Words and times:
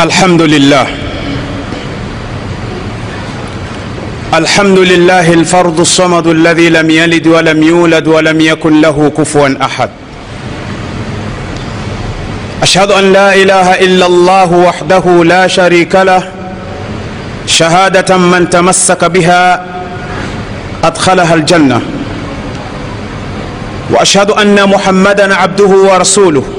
الحمد 0.00 0.42
لله 0.42 0.86
الحمد 4.34 4.78
لله 4.78 5.32
الفرد 5.32 5.80
الصمد 5.80 6.26
الذي 6.26 6.68
لم 6.68 6.90
يلد 6.90 7.26
ولم 7.26 7.62
يولد 7.62 8.06
ولم 8.08 8.40
يكن 8.40 8.80
له 8.80 9.12
كفوا 9.18 9.48
أحد. 9.62 9.90
أشهد 12.62 12.90
أن 12.90 13.12
لا 13.12 13.34
إله 13.34 13.74
إلا 13.74 14.06
الله 14.06 14.52
وحده 14.52 15.24
لا 15.24 15.46
شريك 15.46 15.94
له. 15.94 16.22
شهادة 17.46 18.16
من 18.16 18.50
تمسك 18.50 19.04
بها 19.04 19.64
أدخلها 20.84 21.34
الجنة. 21.34 21.80
وأشهد 23.90 24.30
أن 24.30 24.68
محمدا 24.68 25.34
عبده 25.34 25.72
ورسوله. 25.88 26.55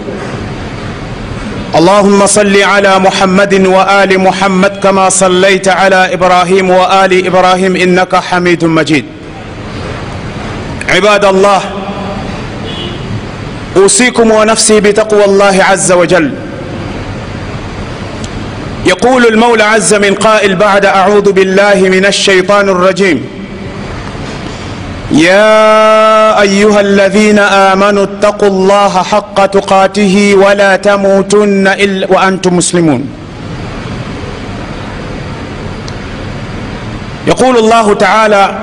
اللهم 1.78 2.26
صل 2.26 2.64
على 2.64 3.00
محمد 3.00 3.54
وآل 3.68 4.20
محمد 4.20 4.80
كما 4.84 5.10
صليت 5.10 5.68
على 5.68 6.14
إبراهيم 6.14 6.70
وآل 6.70 7.26
إبراهيم 7.26 7.76
إنك 7.76 8.16
حميد 8.16 8.66
مجيد. 8.66 9.06
عباد 10.90 11.26
الله 11.26 11.62
أوصيكم 13.78 14.32
ونفسي 14.32 14.80
بتقوى 14.80 15.26
الله 15.26 15.64
عز 15.64 15.92
وجل. 15.92 16.32
يقول 18.86 19.26
المولى 19.26 19.64
عز 19.64 19.94
من 19.94 20.14
قائل 20.16 20.56
بعد 20.56 20.86
أعوذ 20.86 21.32
بالله 21.32 21.76
من 21.76 22.06
الشيطان 22.06 22.70
الرجيم 22.70 23.37
يا 25.18 26.42
أيها 26.42 26.80
الذين 26.82 27.40
آمنوا 27.40 28.04
اتقوا 28.04 28.48
الله 28.48 29.04
حق 29.04 29.46
تقاته 29.46 30.36
ولا 30.38 30.76
تموتن 30.76 31.68
الا 31.68 32.08
وأنتم 32.12 32.58
مسلمون. 32.58 33.10
يقول 37.28 37.58
الله 37.58 37.94
تعالى 37.94 38.58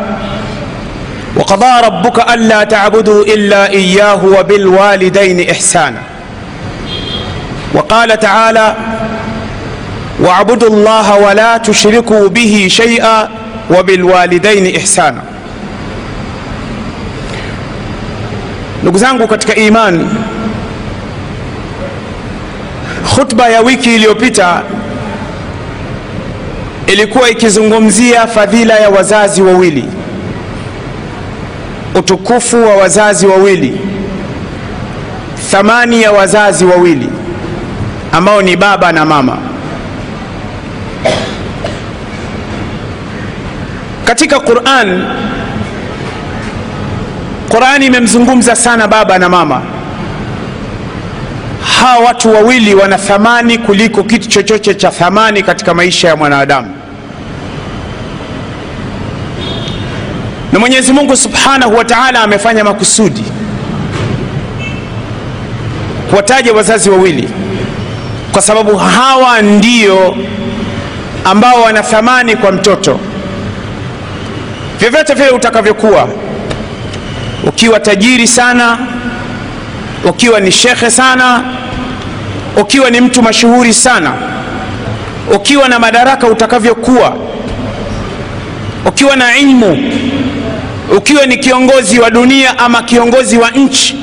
وقضى 1.37 1.87
ربك 1.87 2.33
ألا 2.33 2.65
تعبدوا 2.65 3.25
إلا 3.25 3.71
إياه 3.71 4.25
وبالوالدين 4.25 5.51
إحسانا. 5.51 6.03
وقال 7.75 8.21
تعالى 8.21 8.77
واعبدوا 10.21 10.69
الله 10.69 11.17
ولا 11.19 11.57
تشركوا 11.57 12.29
به 12.29 12.67
شيئا 12.71 13.29
وبالوالدين 13.71 14.77
إحسانا. 14.77 15.34
Ndugu 18.85 18.99
zangu 18.99 19.27
katika 19.29 19.55
imani 19.55 20.09
khutba 23.15 23.49
ya 23.49 23.61
wiki 23.61 23.95
iliyopita 23.95 24.63
ilikuwa 26.87 27.31
ikizungumzia 27.31 28.27
fadhila 28.27 28.75
ya 28.75 28.89
wazazi 28.91 29.43
wawili 29.43 29.85
utukufu 31.95 32.57
wa 32.67 32.77
wazazi 32.77 33.27
wawili 33.27 33.81
thamani 35.51 36.03
ya 36.03 36.13
wazazi 36.13 36.65
wawili 36.65 37.09
ambao 38.13 38.43
ni 38.43 38.57
baba 38.57 38.93
na 38.93 39.05
mama. 39.05 39.39
Katika 44.05 44.41
quran 44.41 45.05
qurani 47.55 47.87
imemzungumza 47.87 48.57
sana 48.57 48.89
baba 48.89 49.19
na 49.19 49.29
mama. 49.29 49.63
Hawa 51.81 52.05
watu 52.07 52.33
wawili 52.35 52.75
wana 52.75 52.99
thamani 52.99 53.59
kuliko 53.59 54.03
kitu 54.05 54.29
chochote 54.29 54.75
cha 54.75 54.91
thamani 54.91 55.43
katika 55.43 55.75
maisha 55.75 56.09
ya 56.09 56.17
mwanadamu. 56.17 56.75
Na 60.53 60.59
mwenyezi 60.59 60.93
mungu 60.93 61.17
subhanahu 61.17 61.77
wa 61.77 61.85
taala 61.85 62.23
amefanya 62.23 62.65
makusudi 62.65 63.25
kuwataja 66.11 66.53
wazazi 66.53 66.91
wawili 66.91 67.29
kwa 68.33 68.43
sababu 68.43 68.77
hawa 68.77 69.43
ndio 69.43 70.17
ambao 71.25 71.63
wana 71.63 71.83
thamani 71.83 72.37
kwa 72.37 72.53
mtoto. 72.53 73.01
Vyovyote 74.79 75.15
vile 75.15 75.31
utakavyokuwa 75.31 76.09
ukiwa 77.47 77.81
tajiri 77.81 78.27
sana 78.27 78.79
ukiwa 80.05 80.41
ni 80.41 80.53
shekhe 80.53 80.91
sana 80.91 81.43
ukiwa 82.61 82.91
ni 82.91 83.01
mtu 83.01 83.23
mashuhuri 83.23 83.75
sana 83.75 84.13
ukiwa 85.35 85.69
na 85.69 85.79
madaraka 85.79 86.27
utakavyokuwa 86.27 87.17
ukiwa 88.87 89.17
na 89.17 89.37
ilmu 89.37 89.93
ukiwa 90.97 91.27
ni 91.27 91.37
kiongozi 91.37 91.99
wa 91.99 92.11
dunia 92.11 92.59
ama 92.59 92.83
kiongozi 92.83 93.39
wa 93.39 93.51
nchi 93.51 93.97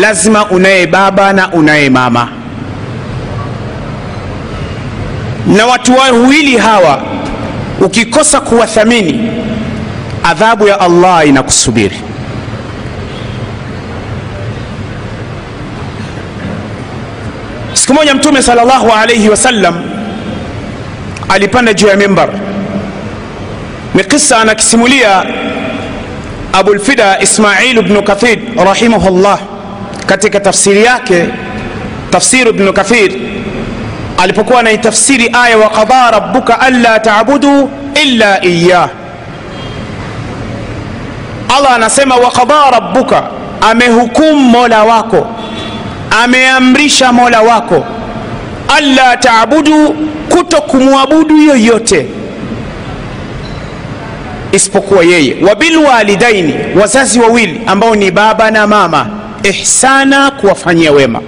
lazima 0.00 0.46
unaye 0.46 0.86
baba 0.86 1.32
na 1.32 1.52
unaye 1.52 1.90
mama. 1.90 2.28
Na 5.46 5.66
watu 5.66 5.96
wawili 5.96 6.56
hawa 6.58 7.02
ukikosa 7.80 8.40
kuwathamini 8.40 9.30
adhabu 10.24 10.68
ya 10.68 10.80
allah 10.80 11.28
inakusubiri 11.28 11.96
siku 17.92 18.00
moja 18.04 18.14
mtume 18.14 18.42
salllahu 18.42 18.90
alaihi 18.92 19.28
wasallam 19.28 19.74
alipanda 21.28 21.74
juu 21.74 21.86
ya 21.88 21.96
mimbar 21.96 22.28
ni 23.94 24.04
kisa 24.04 24.38
anakisimulia 24.38 25.24
abulfida 26.52 27.20
ismail 27.20 27.82
bnu 27.82 28.02
kathir 28.02 28.38
rahimahullah 28.64 29.38
katika 30.06 30.40
tafsiri 30.40 30.84
yake 30.84 31.28
tafsiri 32.10 32.52
bnu 32.52 32.72
kathir 32.72 33.12
alipokuwa 34.18 34.60
anaitafsiri 34.60 35.30
aya 35.32 35.58
wa 35.58 35.68
qadha 35.70 36.10
rabuka 36.10 36.60
anla 36.60 37.00
tabudu 37.00 37.70
illa 38.02 38.44
iyah 38.44 38.88
allah 41.56 41.74
anasema 41.74 42.16
wa 42.16 42.30
qadha 42.30 42.70
rabuka 42.70 43.22
amehukumu 43.60 44.40
mola 44.40 44.84
wako 44.84 45.26
ameamrisha 46.24 47.12
mola 47.12 47.40
wako. 47.42 47.84
Alla 48.76 49.16
taabudu 49.16 49.96
kuto 50.28 50.60
kumwabudu 50.60 51.36
yoyote. 51.38 52.06
Isipokuwa 54.52 55.04
yeye. 55.04 55.36
Wabilwalidaini 55.48 56.54
wazazi 56.80 57.20
wawili 57.20 57.60
ambao 57.66 57.94
ni 57.94 58.10
baba 58.10 58.50
na 58.50 58.66
mama. 58.66 59.06
Ihsana 59.42 60.30
kuwafanyia 60.30 60.92
wema. 60.92 61.20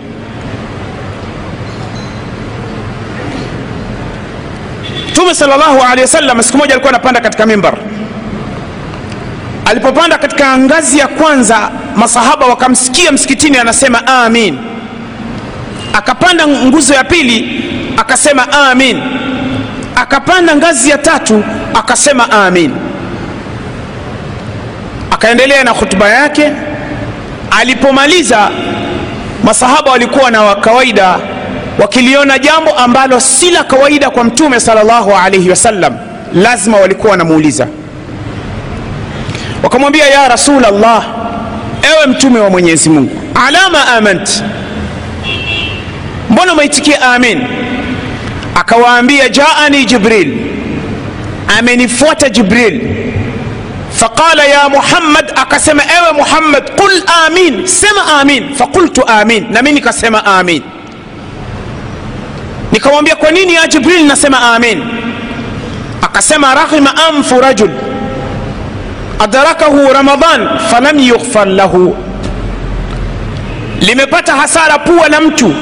Mtume 5.10 5.34
salllahu 5.34 5.82
alehi 5.82 6.00
wasallam 6.00 6.42
siku 6.42 6.58
moja 6.58 6.72
alikuwa 6.74 6.90
anapanda 6.92 7.20
katika 7.20 7.46
mimbar. 7.46 7.74
Alipopanda 9.64 10.18
katika 10.18 10.58
ngazi 10.58 10.98
ya 10.98 11.08
kwanza 11.08 11.70
masahaba 11.96 12.46
wakamsikia 12.46 13.12
msikitini 13.12 13.58
anasema 13.58 14.06
amin 14.06 14.58
akapanda 15.94 16.47
nguzo 16.49 16.94
ya 16.94 17.05
pili 17.05 17.65
akasema 17.97 18.53
amin. 18.53 19.00
Akapanda 19.97 20.56
ngazi 20.56 20.91
ya 20.91 20.99
tatu 20.99 21.44
akasema 21.75 22.31
amin. 22.32 22.71
Akaendelea 25.10 25.65
na 25.65 25.71
hutuba 25.71 26.09
yake. 26.09 26.53
Alipomaliza 27.50 28.50
masahaba 29.44 29.91
walikuwa 29.91 30.31
na 30.31 30.55
kawaida 30.55 31.19
wakiliona 31.78 32.38
jambo 32.38 32.71
ambalo 32.71 33.21
si 33.21 33.50
la 33.50 33.65
kawaida 33.65 34.11
kwa 34.11 34.25
mtume 34.25 34.61
salllahu 34.61 35.12
alaihi 35.25 35.50
wasallam 35.50 35.94
lazima 36.35 36.76
walikuwa 36.76 37.11
wanamuuliza. 37.11 37.67
Wakamwambia 39.62 40.06
ya 40.06 40.29
rasul 40.29 40.61
llah 40.81 41.05
ewe 41.82 42.06
mtume 42.06 42.40
wa 42.40 42.50
mwenyezi 42.50 42.88
mungu 42.90 43.20
alama 43.47 43.88
amant 43.88 44.44
mbona 46.34 46.52
umeitikia 46.52 47.02
amin 47.02 47.46
akawaambia 48.54 49.28
jaani 49.28 49.84
jibril 49.84 50.36
amenifuata 51.58 52.28
jibril 52.28 52.81
faqala 53.90 54.44
ya 54.44 54.69
muhammad 54.69 55.32
akasema 55.36 55.82
ewe 55.98 56.12
muhammad 56.12 56.70
qul 56.81 57.02
amin 57.26 57.66
sema 57.66 58.20
amin 58.20 58.54
faqultu 58.54 59.08
amin 59.08 59.46
na 59.50 59.62
mi 59.62 59.72
nikasema 59.72 60.25
amin 60.25 60.62
nikamwambia 62.72 63.16
kwa 63.16 63.30
nini 63.30 63.54
ya 63.54 63.66
jibril 63.66 64.06
nasema 64.06 64.54
amin 64.54 64.82
akasema 66.02 66.54
raghima 66.54 66.94
anfu 67.08 67.40
rajul 67.40 67.70
adrakahu 69.19 69.92
ramadan 69.92 70.48
falam 70.70 70.98
yughfar 70.98 71.46
lahu 71.48 71.96
limepata 73.80 74.32
hasara 74.37 74.78
pua 74.78 75.08
la 75.08 75.20
mtu 75.20 75.54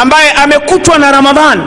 ambaye 0.00 0.30
amekutwa 0.32 0.98
na 0.98 1.12
ramadhan 1.12 1.60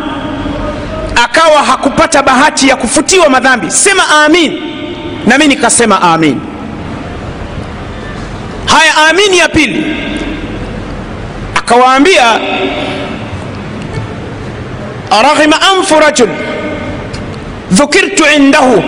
akawa 1.24 1.64
hakupata 1.64 2.24
bahati 2.24 2.68
ya 2.70 2.76
kufutiwa 2.76 3.30
madhambi. 3.30 3.72
Sema 3.72 4.04
amin. 4.26 4.62
Na 5.26 5.38
mi 5.38 5.48
nikasema 5.48 6.02
amin. 6.02 6.40
Haya 8.66 9.10
amin 9.10 9.34
ya 9.34 9.50
pili. 9.50 9.96
Akawaambia 11.56 12.40
raghima 15.24 15.62
anfu 15.62 16.00
rajul 16.00 16.30
dhukirtu 17.72 18.24
indahu 18.36 18.84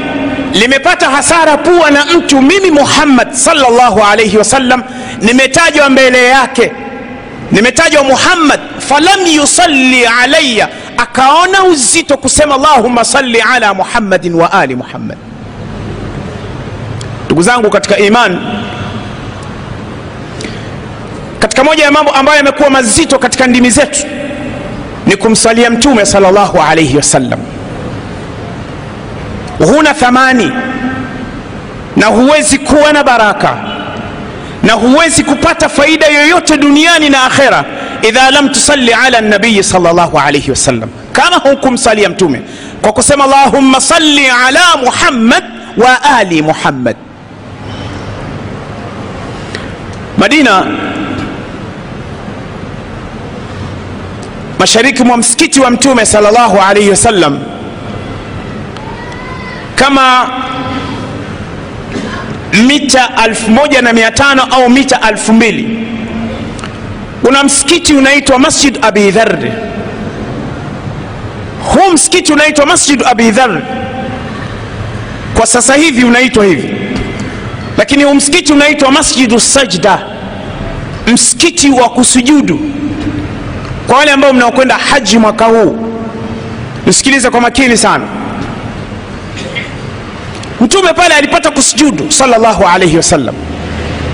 limepata 0.54 1.10
hasara 1.10 1.58
pua 1.58 1.92
na 1.92 2.06
mtu 2.06 2.42
mimi 2.42 2.72
muhammad 2.72 3.32
salllahu 3.34 4.04
alaihi 4.12 4.38
wasallam 4.38 4.84
nimetajwa 5.22 5.90
mbele 5.90 6.26
yake 6.26 6.72
nimetajwa 7.52 8.04
muhammad 8.04 8.60
falam 8.90 9.28
yusalli 9.28 10.06
alaya 10.06 10.70
akaona 10.98 11.64
uzito 11.64 12.18
kusema 12.18 12.56
allahuma 12.56 13.06
salli 13.06 13.42
ala 13.42 13.74
muhammadin 13.74 14.34
wa 14.36 14.52
ali 14.54 14.76
muhammad. 14.76 15.18
Ndugu 17.26 17.42
zangu 17.42 17.70
katika 17.70 17.98
iman 17.98 18.40
katika 21.40 21.64
moja 21.64 21.84
ya 21.84 21.92
mambo 21.92 22.12
ambayo 22.12 22.38
yamekuwa 22.38 22.70
mazito 22.70 23.20
katika 23.20 23.48
ndimi 23.48 23.70
zetu 23.70 24.00
ni 25.06 25.16
kumswalia 25.16 25.70
mtume 25.70 26.06
salllahu 26.06 26.62
alaihi 26.62 26.98
wasallam. 26.98 27.40
Huna 29.58 29.94
thamani 29.94 30.52
na 31.96 32.06
huwezi 32.08 32.58
kuwa 32.58 32.94
na 32.94 33.04
baraka 33.04 33.58
na 34.64 34.74
huwezi 34.74 35.24
kupata 35.24 35.70
faida 35.70 36.08
yoyote 36.08 36.58
duniani 36.58 37.10
na 37.10 37.24
akhera 37.24 37.66
idha 38.02 38.32
lam 38.32 38.50
tusalli 38.50 38.94
ala 38.94 39.22
nabiyi 39.22 39.64
sallallahu 39.64 40.20
alayhi 40.20 40.50
wasallam 40.52 40.90
kama 41.14 41.36
hukumsalia 41.38 42.10
mtume 42.10 42.42
kwa 42.82 42.94
kusema 42.94 43.24
allahumma 43.24 43.82
salli 43.82 44.28
ala 44.28 44.78
muhammad 44.78 45.44
wa 45.78 46.04
ali 46.04 46.42
muhammad. 46.42 46.96
Madina 50.18 50.66
mashariki 54.60 55.04
mwa 55.04 55.18
msikiti 55.18 55.60
wa 55.60 55.72
mtume 55.72 56.06
sallallahu 56.06 56.62
alayhi 56.62 56.90
wasallam 56.90 57.40
kama 59.76 60.30
mita 62.68 63.10
1500 63.16 64.48
au 64.56 64.70
mita 64.70 64.96
2000 64.98 65.66
kuna 67.28 67.44
msikiti 67.44 67.94
unaitwa 67.94 68.40
masjid 68.40 68.80
abi 68.82 69.12
dhar 69.12 69.38
huu 71.64 71.92
msikiti 71.94 72.34
unaitwa 72.34 72.66
masjid 72.66 73.04
abi 73.06 73.32
dhar 73.32 73.62
kwa 75.38 75.46
sasa 75.48 75.74
hivi 75.76 76.04
unaitwa 76.04 76.46
hivi. 76.46 76.76
Lakini 77.78 78.04
huu 78.04 78.14
msikiti 78.14 78.54
unaitwa 78.54 78.92
masjidu 78.92 79.40
sajda. 79.40 80.00
Msikiti 81.08 81.70
wa 81.70 81.90
kusujudu. 81.90 82.60
Kwa 83.88 83.98
wale 83.98 84.12
ambao 84.12 84.34
mnaokwenda 84.34 84.76
haji 84.78 85.18
mwaka 85.18 85.46
huu 85.46 85.78
nisikilize 86.86 87.30
kwa 87.30 87.42
makini 87.42 87.78
sana. 87.78 88.06
Mtume 90.62 90.94
pale 90.94 91.16
alipata 91.16 91.52
kusujudu 91.52 92.12
salllahu 92.12 92.66
alaihi 92.68 92.98
wasallam. 92.98 93.36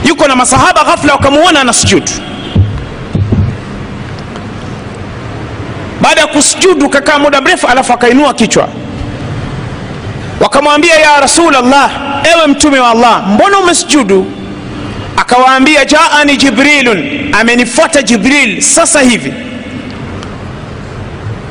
Yuko 0.05 0.27
na 0.27 0.35
masahaba 0.35 0.83
ghafla 0.83 1.13
wakamuona 1.13 1.61
anasujudu 1.61 2.11
baada 6.03 6.21
ya 6.21 6.27
kusujudu 6.27 6.89
kakaa 6.89 7.19
muda 7.19 7.41
mrefu 7.41 7.67
alafu 7.67 7.93
akainua 7.93 8.33
kichwa. 8.33 8.67
Wakamwambia 10.39 10.95
ya 10.99 11.19
rasul 11.19 11.55
allah 11.55 11.91
ewe 12.35 12.47
mtume 12.47 12.79
wa 12.79 12.89
allah 12.89 13.27
mbona 13.27 13.59
umesujudu 13.59 14.31
akawaambia 15.17 15.85
jaani 15.85 16.37
jibrilun 16.37 17.29
amenifuata 17.39 18.01
jibril 18.01 18.61
sasa 18.61 19.01
hivi. 19.01 19.33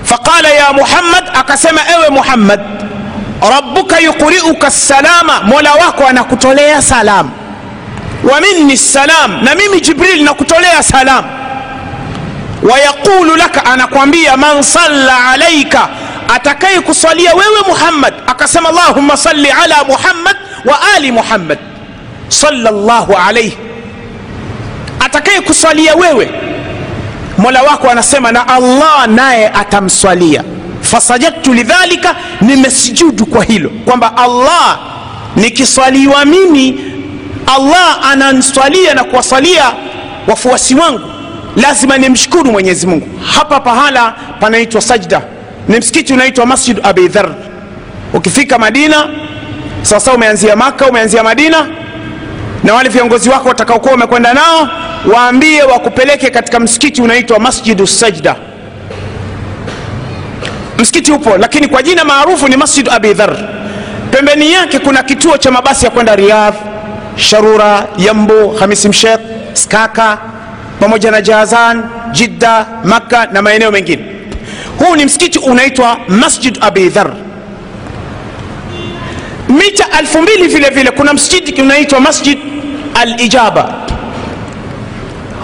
Faqala 0.05 0.49
ya 0.49 0.73
muhammad 0.73 1.25
akasema 1.35 1.81
ewe 1.97 2.09
muhammad 2.11 2.61
rabbuka 3.51 3.99
yuqriuka 4.01 4.71
salama 4.71 5.41
mola 5.43 5.75
wako 5.75 6.07
anakutolea 6.07 6.83
salam. 6.83 7.31
Wa 8.33 8.41
minni 8.41 8.77
salam 8.77 9.45
na 9.45 9.55
mimi 9.55 9.81
jibril 9.81 10.25
nakutolea 10.25 10.83
salam 10.83 11.25
wayaqulu 12.63 13.37
laka 13.37 13.65
anakwambia 13.65 14.37
man 14.37 14.63
salla 14.63 15.25
alaika 15.31 15.89
atakaye 16.35 16.81
kuswalia 16.81 17.35
wewe 17.35 17.61
muhammad 17.69 18.15
akasema 18.27 18.69
allahumma 18.69 19.17
salli 19.17 19.51
ala 19.51 19.85
muhammad 19.85 20.37
wa 20.65 20.79
ali 20.97 21.13
muhammad 21.13 21.59
sallallahu 22.29 23.13
alaihi 23.29 23.59
atakaye 25.01 25.41
kuswalia 25.41 25.95
wewe 25.95 26.31
mola 27.39 27.63
wako 27.63 27.89
anasema 27.91 28.33
na 28.33 28.49
allah 28.49 29.07
naye 29.09 29.49
atamswalia. 29.49 30.45
Fasajadtu 30.81 31.55
lidhalika 31.55 32.17
nimesujudu 32.41 33.27
kwa 33.27 33.45
hilo 33.45 33.71
kwamba 33.85 34.17
allah 34.17 34.79
nikiswaliwa 35.37 36.25
mimi 36.25 36.81
allah 37.57 37.99
ananswalia 38.11 38.95
na 38.95 39.05
kuwaswalia 39.05 39.73
wafuasi 40.27 40.75
wangu 40.75 41.12
lazima 41.57 41.99
nimshukuru 41.99 42.53
mwenyezi 42.53 42.87
mungu. 42.87 43.09
Hapa 43.37 43.61
pahala 43.61 44.15
panaitwa 44.41 44.81
sajda. 44.81 45.23
Ni 45.69 45.79
msikiti 45.79 46.13
unaitwa 46.13 46.47
masjid 46.47 46.79
abi 46.83 47.09
dhar 47.09 47.29
ukifika 48.15 48.59
madina 48.59 49.09
sasa 49.83 50.13
umeanzia 50.13 50.57
maka 50.57 50.87
umeanzia 50.87 51.23
madina 51.23 51.67
na 52.65 52.75
wale 52.75 52.89
viongozi 52.89 53.31
wako 53.31 53.49
watakaokuwa 53.49 53.93
wamekwenda 53.93 54.35
nao 54.35 54.69
waambie 55.15 55.63
wakupeleke 55.63 56.31
katika 56.31 56.61
msikiti 56.61 57.03
unaitwa 57.03 57.39
masjidu 57.39 57.87
sajda. 57.87 58.37
Msikiti 60.79 61.13
upo 61.13 61.37
lakini 61.39 61.69
kwa 61.69 61.83
jina 61.83 62.05
maarufu 62.05 62.49
ni 62.49 62.57
masjid 62.57 62.89
abi 62.89 63.15
dhar 63.15 63.37
pembeni 64.11 64.53
yake 64.53 64.79
kuna 64.79 65.03
kituo 65.03 65.37
cha 65.39 65.51
mabasi 65.51 65.85
ya 65.85 65.91
kwenda 65.91 66.17
riyadh 66.17 66.55
sharura 67.17 67.87
yambo 67.99 68.57
hamisi 68.61 68.89
mshekh 68.89 69.21
skaka 69.53 70.19
pamoja 70.83 71.11
na 71.11 71.21
jazan 71.23 71.83
jidda 72.13 72.67
makka 72.85 73.27
na 73.33 73.43
maeneo 73.43 73.71
mengine. 73.71 74.05
Huu 74.79 74.97
ni 74.97 75.05
msikiti 75.05 75.39
unaitwa 75.39 75.99
masjid 76.09 76.59
abi 76.61 76.89
dhar 76.89 77.13
mita 79.49 79.87
elfu 79.99 80.19
vile 80.23 80.71
vile 80.71 80.91
kuna 80.91 81.13
msikiti 81.15 81.63
unaitwa 81.63 82.01
masjid 82.01 82.39
alijaba. 82.95 83.75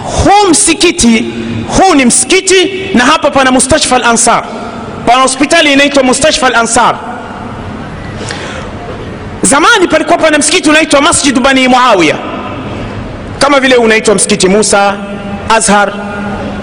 Huu 0.03 0.51
msikiti 0.51 1.25
huu 1.79 1.95
ni 1.95 2.05
msikiti 2.05 2.91
na 2.95 3.05
hapa 3.05 3.31
pana 3.31 3.51
mustashfa 3.53 3.97
al 3.97 4.19
pana 5.07 5.23
hospitali 5.23 5.73
inaitwa 5.73 6.03
mustashfa 6.03 6.47
al 6.47 6.69
zamani 9.43 9.89
palikuwa 9.89 10.19
pana 10.19 10.39
msikiti 10.39 10.71
unaitwa 10.71 11.01
masjid 11.03 11.41
bani 11.41 11.69
muawiya. 11.69 12.17
Kama 13.39 13.61
vile 13.61 13.77
unaitwa 13.77 14.15
msikiti 14.15 14.49
musa 14.49 14.97
azhar. 15.51 15.93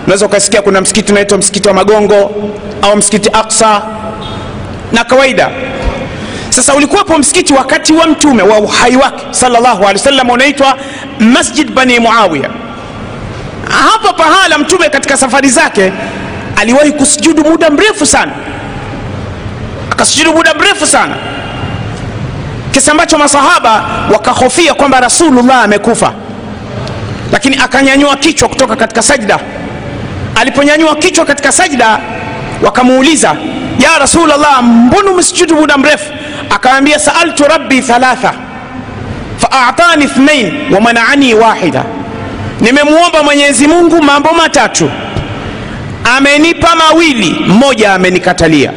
Unaweza 0.06 0.26
ukasikia 0.26 0.62
kuna 0.62 0.82
msikiti 0.82 1.12
unaitwa 1.12 1.38
msikiti 1.38 1.68
wa 1.68 1.74
magongo 1.74 2.32
au 2.82 2.96
msikiti 2.98 3.30
aksa 3.34 3.82
na 4.92 5.04
kawaida. 5.04 5.50
Sasa 6.50 6.74
ulikuwapo 6.76 7.18
msikiti 7.18 7.54
wakati 7.54 7.94
wa 7.94 8.08
mtume 8.08 8.44
wa 8.44 8.58
uhai 8.60 8.96
wake 8.96 9.24
sallallahu 9.32 9.78
alaihi 9.78 9.98
wasallam 9.98 10.30
unaitwa 10.30 10.78
masjid 11.20 11.72
bani 11.74 12.00
muawiya. 12.00 12.50
Hapa 13.70 14.14
pahala 14.14 14.58
mtume 14.58 14.90
katika 14.90 15.18
safari 15.18 15.50
zake 15.50 15.94
aliwahi 16.56 16.92
kusujudu 16.92 17.44
muda 17.46 17.70
mrefu 17.70 18.06
sana. 18.06 18.32
Akasujudu 19.92 20.34
muda 20.38 20.54
mrefu 20.54 20.88
sana. 20.88 21.16
Kisa 22.72 22.92
ambacho 22.92 23.18
masahaba 23.18 23.86
wakahofia 24.14 24.74
kwamba 24.74 25.00
rasulullah 25.00 25.64
amekufa 25.64 26.14
lakini 27.32 27.58
akanyanyua 27.64 28.16
kichwa 28.16 28.50
kutoka 28.50 28.76
katika 28.76 29.02
sajda. 29.02 29.40
Aliponyanyua 30.36 30.96
kichwa 30.96 31.26
katika 31.26 31.52
sajda 31.52 32.00
wakamuuliza 32.62 33.36
ya 33.80 34.00
rasulllah 34.00 34.64
mbona 34.64 35.12
umesujudu 35.12 35.56
muda 35.56 35.78
mrefu? 35.78 36.14
Akaambia 36.50 37.00
saaltu 37.00 37.44
rabbi 37.44 37.82
thalatha 37.82 38.34
faatani 39.38 40.04
ithnain 40.06 40.74
wamanaani 40.74 41.34
wahida. 41.34 41.84
Nimemwomba 42.62 43.24
mwenyezi 43.24 43.68
mungu 43.68 44.04
mambo 44.04 44.30
matatu. 44.34 44.92
Amenipa 46.18 46.76
mawili 46.76 47.36
mmoja 47.48 47.94
amenikatalia. 47.94 48.72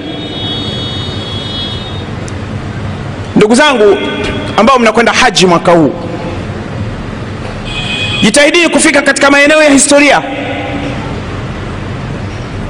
Ndugu 3.37 3.55
zangu 3.55 3.97
ambao 4.57 4.79
mnakwenda 4.79 5.13
haji 5.13 5.47
mwaka 5.47 5.73
huu 5.73 5.93
jitahidini 8.23 8.69
kufika 8.69 9.03
katika 9.03 9.31
maeneo 9.31 9.63
ya 9.63 9.71
historia. 9.71 10.23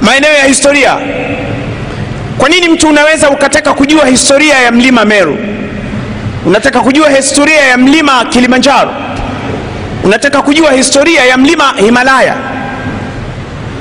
Maeneo 0.01 0.33
ya 0.33 0.43
historia. 0.45 0.97
Kwa 2.37 2.49
nini 2.49 2.69
mtu 2.69 2.87
unaweza 2.89 3.29
ukataka 3.29 3.73
kujua 3.73 4.05
historia 4.05 4.59
ya 4.59 4.71
mlima 4.71 5.05
meru? 5.05 5.37
Unataka 6.45 6.79
kujua 6.81 7.09
historia 7.09 7.61
ya 7.61 7.77
mlima 7.77 8.25
kilimanjaro? 8.25 8.91
Unataka 10.03 10.41
kujua 10.41 10.71
historia 10.71 11.25
ya 11.25 11.37
mlima 11.37 11.73
himalaya? 11.77 12.35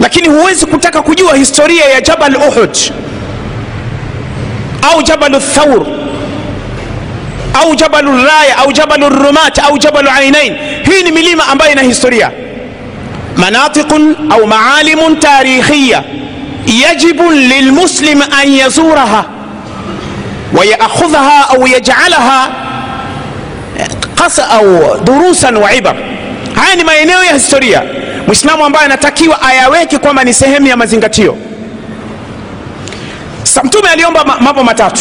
Lakini 0.00 0.28
huwezi 0.28 0.66
kutaka 0.66 1.02
kujua 1.02 1.36
historia 1.36 1.84
ya 1.84 2.00
jabal 2.00 2.36
uhud 2.36 2.76
au 4.92 5.02
jabal 5.02 5.40
thaur 5.40 5.86
au 7.62 7.74
jabalu 7.74 8.16
raya 8.16 8.56
au 8.58 8.72
jabalu 8.72 9.08
rumat 9.08 9.58
au 9.58 9.78
jabalu 9.78 10.08
ainain 10.10 10.56
hii 10.98 11.04
ni 11.04 11.12
milima 11.12 11.46
ambayo 11.48 11.72
ina 11.72 11.82
historia. 11.82 12.30
Manatiqun 13.36 14.16
au 14.30 14.46
maalimun 14.46 15.16
tarikhiya 15.20 16.02
yajibu 16.66 17.30
lilmuslim 17.30 18.22
an 18.22 18.48
yazuraha 18.54 19.24
wayakhudhaha 20.52 21.48
au 21.48 21.66
yajalaha 21.68 22.48
au 24.50 25.00
durusan 25.04 25.56
wa 25.56 25.74
ibar. 25.74 25.96
Haya 26.54 26.76
ni 26.76 26.84
maeneo 26.84 27.24
ya 27.24 27.32
historia. 27.32 27.82
Mwislamu 28.26 28.64
ambaye 28.64 28.84
anatakiwa 28.86 29.42
ayaweke 29.42 29.98
kwamba 29.98 30.24
ni 30.24 30.34
sehemu 30.34 30.66
ya 30.66 30.76
mazingatio. 30.76 31.36
Sa 33.42 33.62
mtume 33.62 33.88
aliomba 33.88 34.24
mambo 34.40 34.64
matatu. 34.64 35.00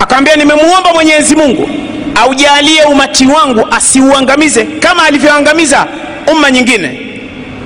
Akawambia 0.00 0.36
nimemwomba 0.36 0.92
mwenyezi 0.94 1.36
mungu 1.36 1.70
aujalie 2.14 2.82
umati 2.84 3.26
wangu 3.26 3.66
asiuangamize 3.70 4.64
kama 4.64 5.02
alivyoangamiza 5.04 5.86
umma 6.32 6.50
nyingine. 6.50 7.00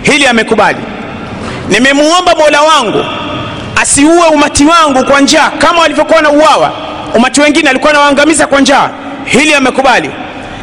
Hili 0.02 0.26
amekubali. 0.26 0.78
Nimemuomba 1.68 2.34
mola 2.34 2.62
wangu 2.62 3.04
asiue 3.82 4.26
umati 4.32 4.64
wangu 4.64 5.04
kwa 5.04 5.20
njaa 5.20 5.50
kama 5.58 5.80
walivyokuwa 5.80 6.22
na 6.22 6.30
uwawa 6.30 6.72
umati 7.14 7.40
wengine 7.40 7.70
alikuwa 7.70 7.92
nawaangamiza 7.92 8.46
kwa 8.46 8.60
njaa. 8.60 8.90
Hili 9.24 9.54
amekubali. 9.54 10.10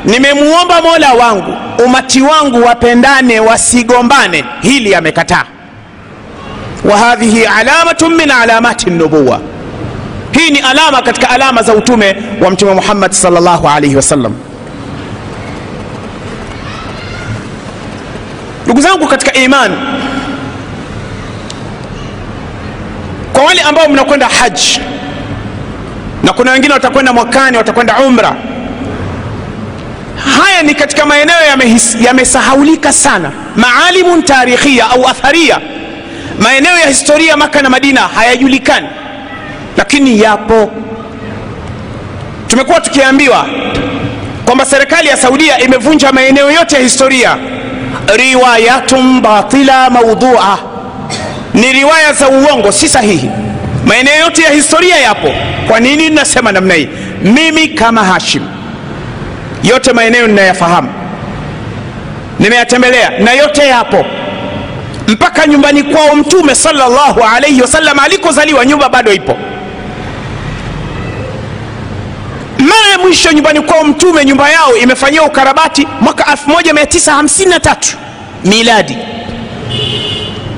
Nimemuomba 0.06 0.82
mola 0.82 1.14
wangu 1.14 1.54
umati 1.86 2.22
wangu 2.22 2.62
wapendane 2.66 3.40
wasigombane. 3.40 4.46
Hili 4.62 4.96
amekataa. 4.96 5.46
Wa 6.84 6.98
hadhihi 6.98 7.46
alamatun 7.46 8.16
min 8.16 8.32
alamati 8.32 8.90
nubuwa 8.90 9.42
hii 10.32 10.50
ni 10.52 10.60
alama 10.60 11.02
katika 11.02 11.30
alama 11.30 11.62
za 11.64 11.74
utume 11.74 12.16
wa 12.42 12.50
mtume 12.52 12.74
muhammad 12.74 13.12
salllahu 13.12 13.68
alaihi 13.70 13.96
wasallam 13.96 14.34
ndugu 18.66 18.82
zangu 18.82 19.08
katika 19.08 19.34
iman 19.34 19.72
kwa 23.34 23.44
wale 23.44 23.62
ambao 23.62 23.90
mnakwenda 23.90 24.28
haji 24.28 24.82
na 26.24 26.34
kuna 26.34 26.52
wengine 26.52 26.74
watakwenda 26.74 27.14
mwakani 27.14 27.58
watakwenda 27.58 27.98
umra 28.00 28.36
haya 30.42 30.64
ni 30.64 30.76
katika 30.76 31.06
maeneo 31.06 31.36
yamesahaulika 32.02 32.88
ya 32.88 32.94
sana. 32.94 33.32
Maalimun 33.56 34.24
tarikhia 34.24 34.90
au 34.90 35.08
atharia 35.08 35.60
maeneo 36.40 36.78
ya 36.78 36.88
historia 36.88 37.38
maka 37.38 37.62
na 37.62 37.70
madina 37.70 38.02
hayajulikani 38.02 38.88
lakini 39.78 40.20
yapo. 40.22 40.72
Tumekuwa 42.48 42.82
tukiambiwa 42.82 43.46
kwamba 44.46 44.66
serikali 44.66 45.08
ya 45.08 45.18
saudia 45.18 45.60
imevunja 45.60 46.12
maeneo 46.12 46.52
yote 46.52 46.76
ya 46.76 46.82
historia. 46.82 47.38
Riwayatun 48.18 49.22
batila 49.22 49.90
maudhua 49.90 50.60
ni 51.54 51.74
riwaya 51.74 52.14
za 52.14 52.30
uongo 52.30 52.72
si 52.72 52.88
sahihi. 52.90 53.30
Maeneo 53.86 54.16
yote 54.20 54.42
ya 54.42 54.50
historia 54.52 54.98
yapo. 54.98 55.34
Kwa 55.68 55.80
nini 55.80 56.10
nasema 56.10 56.52
namna 56.52 56.74
hii? 56.74 56.90
Mimi 57.24 57.68
kama 57.68 58.04
hashim 58.06 58.44
yote 59.64 59.94
maeneo 59.94 60.28
ninayafahamu 60.28 60.90
nimeyatembelea 62.40 63.10
na 63.20 63.32
yote 63.34 63.68
yapo. 63.68 64.06
Mpaka 65.08 65.48
nyumbani 65.48 65.84
kwao 65.84 66.16
mtume 66.16 66.56
sallallahu 66.56 67.24
alayhi 67.36 67.62
wasallam 67.62 68.00
alikozaliwa 68.00 68.66
nyumba 68.66 68.90
bado 68.90 69.14
ipo 69.14 69.38
mara 72.60 72.88
ya 72.92 72.98
mwisho 73.12 73.32
nyumbani 73.32 73.62
kwao 73.62 73.84
mtume 73.84 74.26
nyumba 74.26 74.50
yao 74.50 74.78
imefanyiwa 74.78 75.26
ukarabati 75.26 75.88
mwaka 76.02 76.24
1953 76.48 77.76
miladi. 78.46 78.98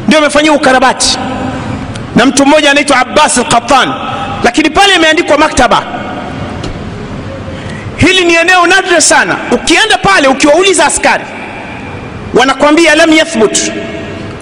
Ndio 0.08 0.20
imefanyiwa 0.20 0.56
ukarabati. 0.56 1.18
Na 2.16 2.26
mtu 2.26 2.46
mmoja 2.46 2.72
anaitwa 2.72 2.98
abbas 2.98 3.38
alqatan 3.38 3.94
lakini 4.44 4.70
pale 4.70 4.96
imeandikwa 4.96 5.38
maktaba. 5.38 5.84
Hili 7.98 8.26
ni 8.26 8.34
eneo 8.36 8.68
nadra 8.68 9.02
sana. 9.02 9.38
Ukienda 9.52 9.98
pale 9.98 10.28
ukiwauliza 10.28 10.86
askari 10.86 11.24
wanakwambia 12.34 12.96
lam 12.96 13.14
yathbut. 13.14 13.72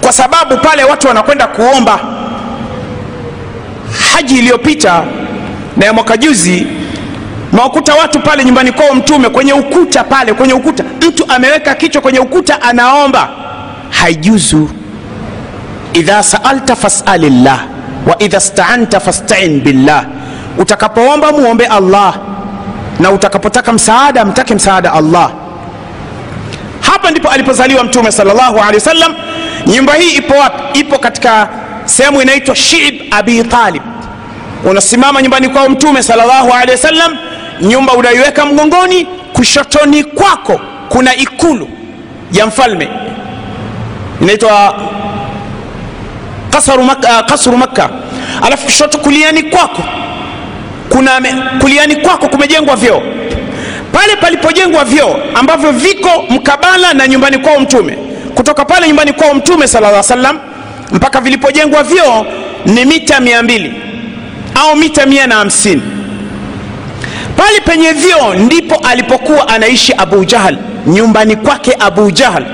Kwa 0.00 0.12
sababu 0.12 0.56
pale 0.58 0.84
watu 0.84 1.08
wanakwenda 1.08 1.46
kuomba. 1.46 2.00
Haji 4.14 4.38
iliyopita 4.38 5.02
na 5.76 5.84
ya 5.86 5.92
mwaka 5.92 6.16
juzi 6.16 6.66
mawakuta 7.52 7.94
watu 7.94 8.20
pale 8.20 8.44
nyumbani 8.44 8.72
kwao 8.72 8.94
mtume 8.94 9.28
kwenye 9.28 9.52
ukuta 9.52 10.04
pale 10.04 10.32
kwenye 10.34 10.52
ukuta. 10.54 10.84
Mtu 11.08 11.24
ameweka 11.28 11.74
kichwa 11.74 12.02
kwenye 12.02 12.18
ukuta 12.18 12.62
anaomba. 12.62 13.28
Haijuzu. 13.90 14.70
Idha 15.92 16.22
saalta 16.22 16.76
fasalillah 16.76 17.60
wa 18.06 18.22
idha 18.22 18.40
staanta 18.40 19.00
fastain 19.00 19.60
billah. 19.60 20.04
Utakapoomba 20.58 21.32
muombe 21.32 21.66
allah 21.66 22.14
na 23.00 23.10
utakapotaka 23.10 23.72
msaada 23.72 24.24
mtake 24.24 24.54
msaada 24.54 24.92
allah. 24.92 25.30
Hapa 26.80 27.10
ndipo 27.10 27.28
alipozaliwa 27.28 27.84
mtume 27.84 28.12
salllahu 28.12 28.58
alehi 28.58 28.74
wasallam 28.74 29.14
nyumba 29.66 29.94
hii 29.94 30.10
ipo 30.10 30.34
wapi? 30.34 30.78
Ipo 30.80 30.98
katika 30.98 31.48
sehemu 31.84 32.22
inaitwa 32.22 32.56
shib 32.56 32.94
abi 33.10 33.44
talib. 33.44 33.82
Unasimama 34.64 35.22
nyumbani 35.22 35.48
kwao 35.48 35.68
mtume 35.68 36.02
salllahu 36.02 36.52
alehi 36.52 36.70
wasallam 36.70 37.16
nyumba 37.62 37.92
unaiweka 37.92 38.46
mgongoni 38.46 39.04
kushotoni 39.32 40.04
kwako 40.04 40.60
kuna 40.88 41.16
ikulu 41.16 41.68
ya 42.32 42.46
mfalme. 42.46 42.88
Inaitwa 44.20 44.74
kasru 46.50 46.82
makka, 46.84 47.22
kasru 47.22 47.56
makka. 47.56 47.90
Alafu 48.42 48.64
kushoto 48.64 48.98
kuliani 48.98 49.42
kwako 49.42 49.82
kuna 50.88 51.10
kuliani 51.60 51.96
kwako 51.96 52.28
kumejengwa 52.28 52.76
vyoo. 52.76 53.02
Pale 53.92 54.16
palipojengwa 54.16 54.84
vyoo 54.84 55.16
ambavyo 55.34 55.72
viko 55.72 56.24
mkabala 56.30 56.94
na 56.94 57.08
nyumbani 57.08 57.38
kwao 57.38 57.60
mtume. 57.60 57.98
Kutoka 58.34 58.64
pale 58.64 58.86
nyumbani 58.86 59.12
kwao 59.12 59.34
mtume 59.34 59.68
sala 59.68 60.02
salam 60.02 60.38
mpaka 60.92 61.20
vilipojengwa 61.20 61.82
vyoo 61.82 62.26
ni 62.66 62.84
mita 62.84 63.20
mia 63.20 63.42
mbili 63.42 63.74
au 64.54 64.76
mita 64.76 65.06
mia 65.06 65.26
na 65.26 65.34
hamsini 65.34 65.82
pale 67.42 67.60
penye 67.60 67.92
vyoo 67.92 68.34
ndipo 68.34 68.74
alipokuwa 68.74 69.48
anaishi 69.48 69.92
abu 69.98 70.24
jahal 70.24 70.58
nyumbani 70.86 71.36
kwake 71.36 71.76
abu 71.80 72.10
jahal. 72.10 72.44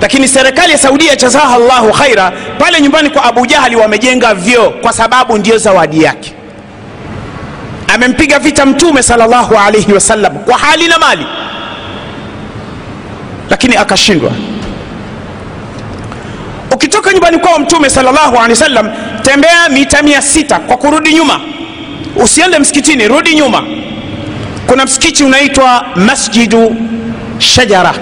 Lakini 0.00 0.28
serikali 0.28 0.72
ya 0.72 0.78
saudia 0.78 1.16
jazaha 1.16 1.58
llahu 1.58 1.92
khaira 1.92 2.32
pale 2.58 2.80
nyumbani 2.80 3.10
kwa 3.10 3.24
abu 3.24 3.46
jahali 3.46 3.76
wamejenga 3.76 4.34
vyoo 4.34 4.70
kwa 4.70 4.92
sababu 4.92 5.38
ndiyo 5.38 5.58
zawadi 5.58 6.02
yake. 6.02 6.32
Amempiga 7.94 8.38
vita 8.38 8.66
mtume 8.66 9.02
sallallahu 9.02 9.54
alaihi 9.58 9.92
wasallam 9.92 10.38
kwa 10.38 10.58
hali 10.58 10.88
na 10.88 10.98
mali. 10.98 11.26
Lakini 13.50 13.76
akashindwa. 13.76 14.30
Ukitoka 16.74 17.12
nyumbani 17.12 17.38
kwao 17.38 17.58
mtume 17.58 17.90
sallallahu 17.90 18.36
alehi 18.36 18.50
wasallam 18.50 18.90
tembea 19.22 19.68
mita 19.68 20.02
mia 20.02 20.22
sita 20.22 20.58
kwa 20.58 20.76
kurudi 20.76 21.14
nyuma. 21.14 21.40
Usiende 22.16 22.58
msikitini 22.58 23.08
rudi 23.08 23.34
nyuma 23.34 23.62
kuna 24.66 24.84
msikiti 24.84 25.24
unaitwa 25.24 25.84
masjidu 25.96 26.76
shajara. 27.38 27.94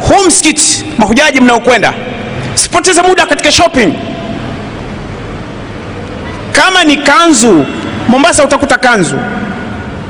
Huu 0.00 0.26
msikiti 0.26 0.84
mahujaji 0.98 1.40
mnaokwenda 1.40 1.92
sipoteze 2.54 3.02
muda 3.02 3.26
katika 3.26 3.52
shopping. 3.52 3.92
Kama 6.52 6.84
ni 6.84 6.96
kanzu 6.96 7.66
mombasa 8.08 8.44
utakuta 8.44 8.78
kanzu. 8.78 9.16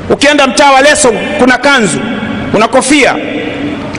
Ukienda 0.09 0.47
mtaa 0.47 0.71
wa 0.71 0.81
leso 0.81 1.13
kuna 1.39 1.57
kanzu 1.57 1.99
unakofia 2.53 3.15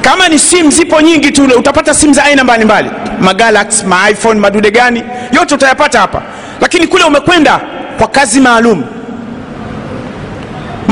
kama 0.02 0.28
ni 0.28 0.38
simu 0.38 0.70
zipo 0.70 1.00
nyingi 1.00 1.30
tu 1.30 1.44
utapata 1.58 1.94
simu 1.94 2.14
za 2.14 2.24
aina 2.24 2.44
mbalimbali. 2.44 2.90
Magalax 3.20 3.84
maiphone 3.84 4.40
madude 4.40 4.70
gani 4.70 5.02
yote 5.32 5.54
utayapata 5.54 6.00
hapa. 6.00 6.22
Lakini 6.60 6.86
kule 6.86 7.04
umekwenda 7.04 7.60
kwa 7.98 8.08
kazi 8.08 8.40
maalum 8.40 8.84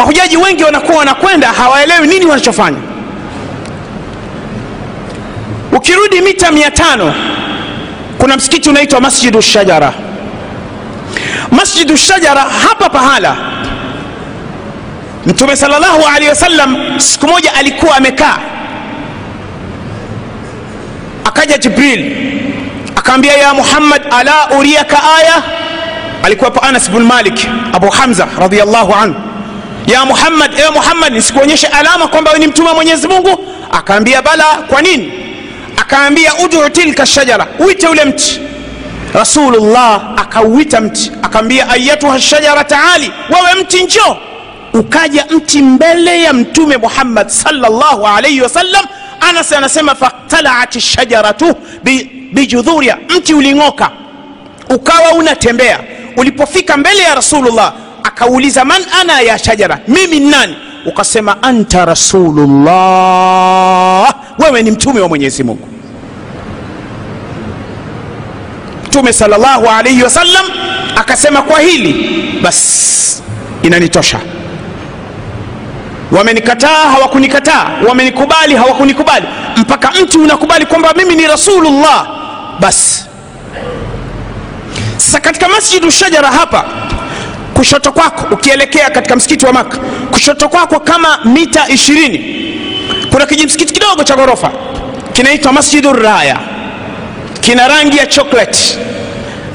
mahujaji 0.02 0.36
wengi 0.36 0.64
wanakuwa 0.64 0.98
wanakwenda 0.98 1.46
hawaelewi 1.52 2.06
nini 2.06 2.26
wanachofanya. 2.26 2.78
Ukirudi 5.72 6.20
mita 6.20 6.50
mia 6.52 6.70
tano 6.70 7.14
kuna 8.18 8.36
msikiti 8.36 8.68
unaitwa 8.70 9.00
masjidu 9.00 9.42
shajara. 9.42 9.92
Masjidu 11.50 11.96
shajara 11.96 12.40
hapa 12.40 12.90
pahala 12.90 13.36
mtume 15.26 15.56
salllahu 15.56 16.06
alehi 16.14 16.28
wasallam 16.30 16.76
siku 17.00 17.26
moja 17.28 17.54
alikuwa 17.54 17.96
amekaa. 17.96 18.38
Akaja 21.24 21.58
jibril 21.58 22.16
akaambia 22.96 23.32
ya 23.32 23.54
muhammad 23.54 24.02
ala 24.10 24.50
uriaka 24.58 24.98
aya? 25.18 25.42
Alikuwapo 26.24 26.60
anas 26.60 26.90
bnu 26.90 27.00
malik 27.06 27.48
abu 27.72 27.90
hamza 27.90 28.28
radiallahu 28.38 28.94
anhu 28.94 29.31
ya 29.86 30.04
muhammad 30.04 30.58
ewe 30.58 30.70
muhammad 30.70 31.12
nisikuonyeshe 31.12 31.66
alama 31.66 32.08
kwamba 32.08 32.30
we 32.32 32.38
ni 32.38 32.46
mtume 32.46 32.68
wa 32.68 32.74
mwenyezi 32.74 33.08
mungu? 33.08 33.44
Akaambia 33.72 34.22
bala 34.22 34.44
kwa 34.44 34.82
nini? 34.82 35.12
Akaambia 35.76 36.34
udu 36.44 36.68
tilka 36.68 37.06
shajara 37.06 37.46
uite 37.58 37.88
ule 37.88 38.04
mti. 38.04 38.40
Rasulullah 39.14 40.02
akauita 40.16 40.80
mti. 40.80 41.12
Akaambia 41.22 41.68
ayatuha 41.70 42.20
shajara 42.20 42.64
taali 42.64 43.12
wewe 43.30 43.62
mti 43.62 43.82
njoo. 43.84 44.16
Ukaja 44.74 45.26
mti 45.30 45.62
mbele 45.62 46.22
ya 46.22 46.32
mtume 46.32 46.76
muhammad 46.76 47.28
salllahu 47.28 48.06
alaihi 48.06 48.40
wasallam 48.40 48.84
anas 49.20 49.52
anasema 49.52 49.94
faktalaat 49.94 50.78
shajaratu 50.78 51.54
bijudhuria 52.32 52.98
mti 53.16 53.34
uling'oka. 53.34 53.90
Ukawa 54.70 55.10
unatembea. 55.12 55.78
Ulipofika 56.16 56.76
mbele 56.76 57.02
ya 57.02 57.14
rasulullah 57.14 57.72
akauliza 58.04 58.64
man 58.64 58.82
ana 59.00 59.20
ya 59.20 59.38
shajara? 59.38 59.78
Mimi 59.88 60.20
nani? 60.20 60.56
Ukasema 60.86 61.42
anta 61.42 61.84
rasulullah. 61.84 64.14
Wewe 64.38 64.62
ni 64.62 64.70
mtume 64.70 65.00
wa 65.00 65.08
mwenyezi 65.08 65.42
mungu. 65.44 65.68
Mtume 68.86 69.12
salllahu 69.12 69.68
alaihi 69.68 70.02
wasallam 70.02 70.46
akasema 70.96 71.42
kwa 71.42 71.60
hili 71.60 72.10
basi 72.42 73.22
inanitosha. 73.62 74.20
Wamenikataa 76.12 76.90
hawakunikataa. 76.90 77.70
Wamenikubali 77.88 78.56
hawakunikubali. 78.56 79.26
Mpaka 79.56 79.90
mtu 80.02 80.22
unakubali 80.22 80.66
kwamba 80.66 80.92
mimi 80.96 81.16
ni 81.16 81.26
rasulullah. 81.26 82.06
Basi 82.60 83.04
sasa 84.96 85.20
katika 85.20 85.48
masjidu 85.48 85.90
shajara 85.90 86.28
hapa 86.28 86.64
kushoto 87.62 87.92
kwako 87.92 88.34
ukielekea 88.34 88.90
katika 88.90 89.16
msikiti 89.16 89.46
wa 89.46 89.52
maka 89.52 89.78
kushoto 90.10 90.48
kwako 90.48 90.80
kama 90.80 91.18
mita 91.24 91.68
ishirini. 91.68 92.18
Kuna 93.10 93.26
kijimsikiti 93.26 93.72
kidogo 93.74 94.04
cha 94.04 94.16
ghorofa 94.16 94.50
kinaitwa 95.12 95.52
masjidu 95.52 95.92
raya. 95.92 96.38
Kina 97.40 97.68
rangi 97.68 97.96
ya 97.96 98.06
chocolate. 98.06 98.78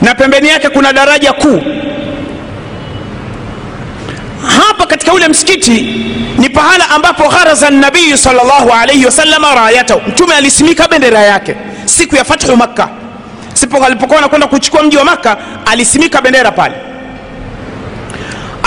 Na 0.01 0.15
pembeni 0.15 0.47
yake 0.47 0.69
kuna 0.69 0.93
daraja 0.93 1.33
kuu. 1.33 1.61
Hapa 4.57 4.85
katika 4.85 5.13
ule 5.13 5.27
msikiti 5.27 5.81
ni 6.37 6.49
pahala 6.49 6.89
ambapo 6.89 7.29
gharaza 7.29 7.69
nabiyu 7.69 8.17
salllahu 8.17 8.71
alaihi 8.81 9.05
wasalama 9.05 9.55
rayatahu 9.55 10.01
mtume 10.07 10.35
alisimika 10.35 10.87
bendera 10.87 11.19
yake 11.19 11.55
siku 11.85 12.15
ya 12.15 12.23
fathu 12.23 12.57
makka. 12.57 12.89
Sipo 13.53 13.85
alipokuwa 13.85 14.19
anakwenda 14.19 14.47
kuchukua 14.47 14.83
mji 14.83 14.97
wa 14.97 15.03
makka 15.03 15.37
alisimika 15.65 16.21
bendera 16.21 16.51
pale 16.51 16.87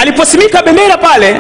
aliposimika 0.00 0.62
bendera 0.62 0.97
pale 0.99 1.37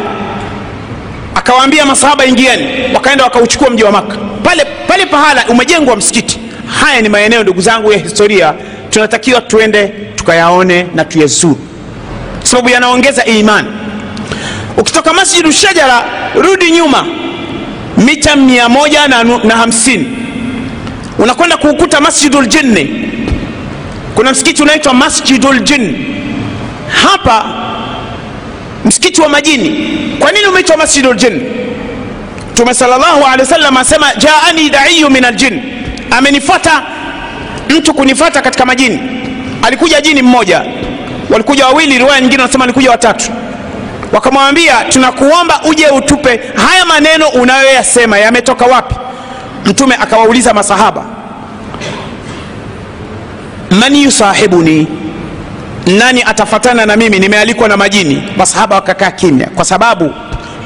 akawaambia 1.34 1.86
masahaba 1.86 2.24
ingieni. 2.26 2.94
Wakaenda 2.94 3.24
wakauchukua 3.24 3.70
mji 3.70 3.84
wa 3.84 3.92
maka 3.92 4.16
pale 4.42 4.64
pale 4.88 5.06
pahala 5.06 5.44
umejengwa 5.48 5.96
msikiti. 5.96 6.40
Haya 6.80 7.00
ni 7.02 7.08
maeneo 7.08 7.42
ndugu 7.42 7.60
zangu 7.60 7.92
ya 7.92 7.98
historia. 7.98 8.54
Tunatakiwa 8.90 9.40
tuende 9.40 9.88
tukayaone 9.88 10.86
na 10.94 11.04
tuyazuru 11.04 11.58
sababu 12.42 12.68
yanaongeza 12.68 13.24
imani. 13.24 13.68
Ukitoka 14.76 15.12
masjidu 15.12 15.52
shajara 15.52 16.04
rudi 16.34 16.70
nyuma. 16.70 17.06
Mita 17.96 18.36
mia 18.36 18.68
moja 18.68 19.08
na, 19.08 19.22
na 19.24 19.56
hamsini. 19.56 20.06
Unakwenda 21.18 21.56
kuukuta 21.56 22.00
masjidu 22.00 22.42
ljinni 22.42 23.10
kuna 24.14 24.30
msikiti 24.32 24.62
unaitwa 24.62 24.94
masjidu 24.94 25.52
ljinni 25.52 26.06
hapa 27.02 27.44
msikiti 28.84 29.20
wa 29.20 29.28
majini 29.28 29.88
kwa 30.18 30.32
nini 30.32 30.46
umeitwa 30.46 30.76
masjidu 30.76 31.12
ljin 31.12 31.42
mtume 32.52 32.74
salllahu 32.74 33.24
alehi 33.24 33.40
wasallam 33.40 33.76
asema 33.76 34.14
jaani 34.14 34.70
daiyu 34.70 35.10
min 35.10 35.24
aljin 35.24 35.62
amenifata 36.10 36.82
mtu 37.76 37.94
kunifata 37.94 38.42
katika 38.42 38.66
majini. 38.66 39.00
Alikuja 39.62 40.00
jini 40.00 40.22
mmoja. 40.22 40.64
Walikuja 41.30 41.66
wawili 41.66 41.98
riwaya 41.98 42.20
nyingine 42.20 42.42
wanasema 42.42 42.64
alikuja 42.64 42.90
watatu. 42.90 43.30
Wakamwambia 44.12 44.74
tunakuomba 44.84 45.60
uje 45.68 45.86
utupe 45.88 46.40
haya 46.68 46.84
maneno 46.84 47.28
unayoyasema 47.28 48.18
yametoka 48.18 48.66
wapi? 48.66 48.94
Mtume 49.66 49.94
akawauliza 49.94 50.54
masahaba 50.54 51.04
man 53.70 53.96
yusahibuni 53.96 54.86
nani 55.98 56.22
atafatana 56.22 56.86
na 56.86 56.96
mimi? 56.96 57.18
Nimealikwa 57.18 57.68
na 57.68 57.76
majini. 57.76 58.22
Masahaba 58.36 58.76
wakakaa 58.76 59.10
kimya. 59.10 59.46
Kwa 59.46 59.64
sababu 59.64 60.14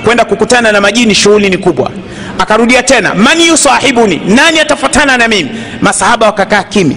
kwenda 0.04 0.24
kukutana 0.24 0.72
na 0.72 0.80
majini 0.80 1.14
shughuli 1.14 1.50
ni 1.50 1.58
kubwa. 1.58 1.90
Akarudia 2.38 2.82
tena 2.82 3.14
man 3.14 3.40
yusahibuni? 3.40 4.20
Nani 4.26 4.60
atafatana 4.60 5.16
na 5.16 5.28
mimi? 5.28 5.50
Masahaba 5.80 6.26
wakakaa 6.26 6.62
kimya. 6.62 6.96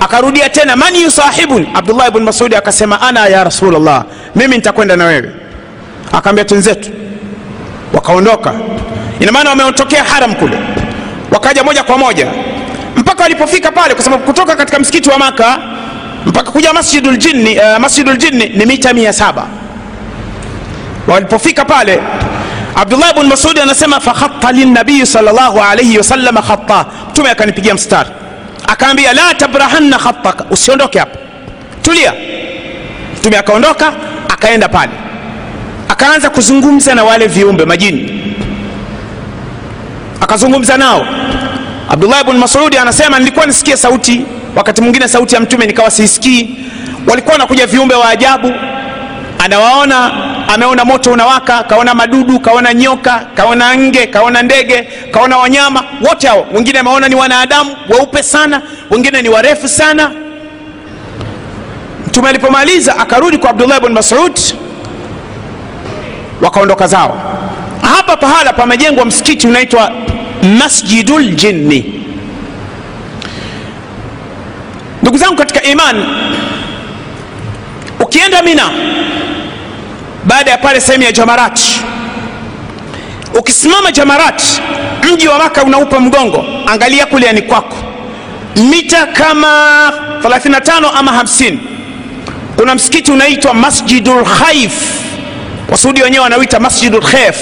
Akarudia 0.00 0.48
tena 0.48 0.76
man 0.76 0.96
yusahibuni? 0.96 1.68
Abdullah 1.74 2.08
ibn 2.08 2.22
masudi 2.22 2.56
akasema 2.56 3.00
ana 3.00 3.26
ya 3.26 3.44
rasulllah 3.44 4.04
mimi 4.36 4.56
nitakwenda 4.56 4.96
na 4.96 5.04
wewe. 5.04 5.30
Akaambia 6.12 6.44
twenzetu. 6.44 6.90
Wakaondoka. 7.92 8.54
Ina 9.20 9.32
maana 9.32 9.50
wameotokea 9.50 10.04
haram 10.04 10.34
kule. 10.34 10.58
Wakaja 11.32 11.64
moja 11.64 11.82
kwa 11.82 11.98
moja. 11.98 12.26
Mpaka 12.96 13.22
walipofika 13.22 13.72
pale 13.72 13.94
kwa 13.94 14.04
sababu 14.04 14.22
kutoka 14.24 14.56
katika 14.56 14.78
msikiti 14.78 15.10
wa 15.10 15.18
maka 15.18 15.58
mpaka 16.26 16.50
kuja 16.50 16.72
masjidul 16.72 17.16
jinni 17.16 17.58
uh, 17.58 17.78
masjidul 17.78 18.16
jinni 18.16 18.48
ni 18.48 18.66
mita 18.66 18.92
mia 18.92 19.12
saba. 19.12 19.46
Walipofika 21.06 21.64
pale 21.64 22.00
abdullah 22.74 23.14
bn 23.14 23.26
masudi 23.26 23.60
anasema 23.60 24.00
fakhatta 24.00 24.52
linabii 24.52 25.06
salllahu 25.06 25.60
alaihi 25.60 25.98
wasalama 25.98 26.42
khata 26.42 26.86
mtume 27.10 27.30
akanipigia 27.30 27.74
mstari. 27.74 28.10
Akaambia 28.66 29.12
la 29.12 29.34
tabrahanna 29.34 29.98
khataka 29.98 30.44
usiondoke 30.50 30.98
hapa 30.98 31.18
tulia. 31.82 32.12
Mtume 33.18 33.38
akaondoka 33.38 33.92
akaenda 34.28 34.68
pale. 34.68 34.92
Akaanza 35.88 36.30
kuzungumza 36.30 36.94
na 36.94 37.04
wale 37.04 37.26
viumbe 37.26 37.64
majini. 37.64 38.22
Akazungumza 40.20 40.76
nao. 40.76 41.06
Abdullah 41.88 42.24
bn 42.24 42.36
masudi 42.38 42.78
anasema 42.78 43.18
nilikuwa 43.18 43.46
nisikie 43.46 43.76
sauti 43.76 44.24
wakati 44.56 44.80
mwingine 44.82 45.08
sauti 45.08 45.34
ya 45.34 45.40
mtume 45.40 45.66
nikawa 45.66 45.90
siisikii. 45.90 46.56
Walikuwa 47.08 47.32
wanakuja 47.32 47.66
viumbe 47.66 47.94
wa 47.94 48.08
ajabu. 48.08 48.52
Anawaona 49.38 50.12
ameona 50.48 50.84
moto 50.84 51.12
unawaka 51.12 51.62
kaona 51.62 51.94
madudu 51.94 52.40
kaona 52.40 52.74
nyoka 52.74 53.26
kaona 53.34 53.76
nge 53.76 54.06
kaona 54.06 54.42
ndege 54.42 54.88
kaona 55.10 55.36
wanyama. 55.38 55.84
Wote 56.08 56.26
hao. 56.28 56.46
Wengine 56.54 56.78
ameona 56.78 57.08
ni 57.08 57.14
wanadamu 57.14 57.76
weupe 57.88 58.22
sana. 58.22 58.62
Wengine 58.90 59.22
ni 59.22 59.28
warefu 59.28 59.68
sana. 59.68 60.10
Mtume 62.06 62.28
alipomaliza 62.28 62.98
akarudi 62.98 63.38
kwa 63.38 63.50
abdullah 63.50 63.80
bn 63.80 63.92
masud 63.92 64.38
wakaondoka 66.42 66.86
zao. 66.86 67.18
Hapa 67.96 68.16
pahala 68.16 68.52
pamejengwa 68.52 69.04
msikiti 69.04 69.46
unaitwa 69.46 69.90
masjidul 70.58 71.22
ljinni 71.22 72.05
ndugu 75.06 75.18
zangu 75.18 75.36
katika 75.36 75.62
iman 75.62 76.04
ukienda 78.00 78.42
mina 78.42 78.70
baada 80.24 80.50
ya 80.50 80.58
pale 80.58 80.80
sehemu 80.80 81.04
ya 81.04 81.12
jamarati 81.12 81.80
ukisimama 83.38 83.92
jamarati 83.92 84.60
mji 85.12 85.28
wa 85.28 85.38
maka 85.38 85.64
unaupa 85.64 86.00
mgongo. 86.00 86.44
Angalia 86.66 87.06
kuliani 87.06 87.42
kwako. 87.42 87.76
Mita 88.56 89.06
kama 89.06 89.48
35 90.22 90.90
ama 90.98 91.22
50 91.22 91.58
kuna 92.56 92.74
msikiti 92.74 93.12
unaitwa 93.12 93.54
masjidul 93.54 94.24
wasudi 95.70 96.02
wenyewe 96.02 96.22
wanauita 96.24 96.60
masjidul 96.60 97.02
khaif. 97.02 97.36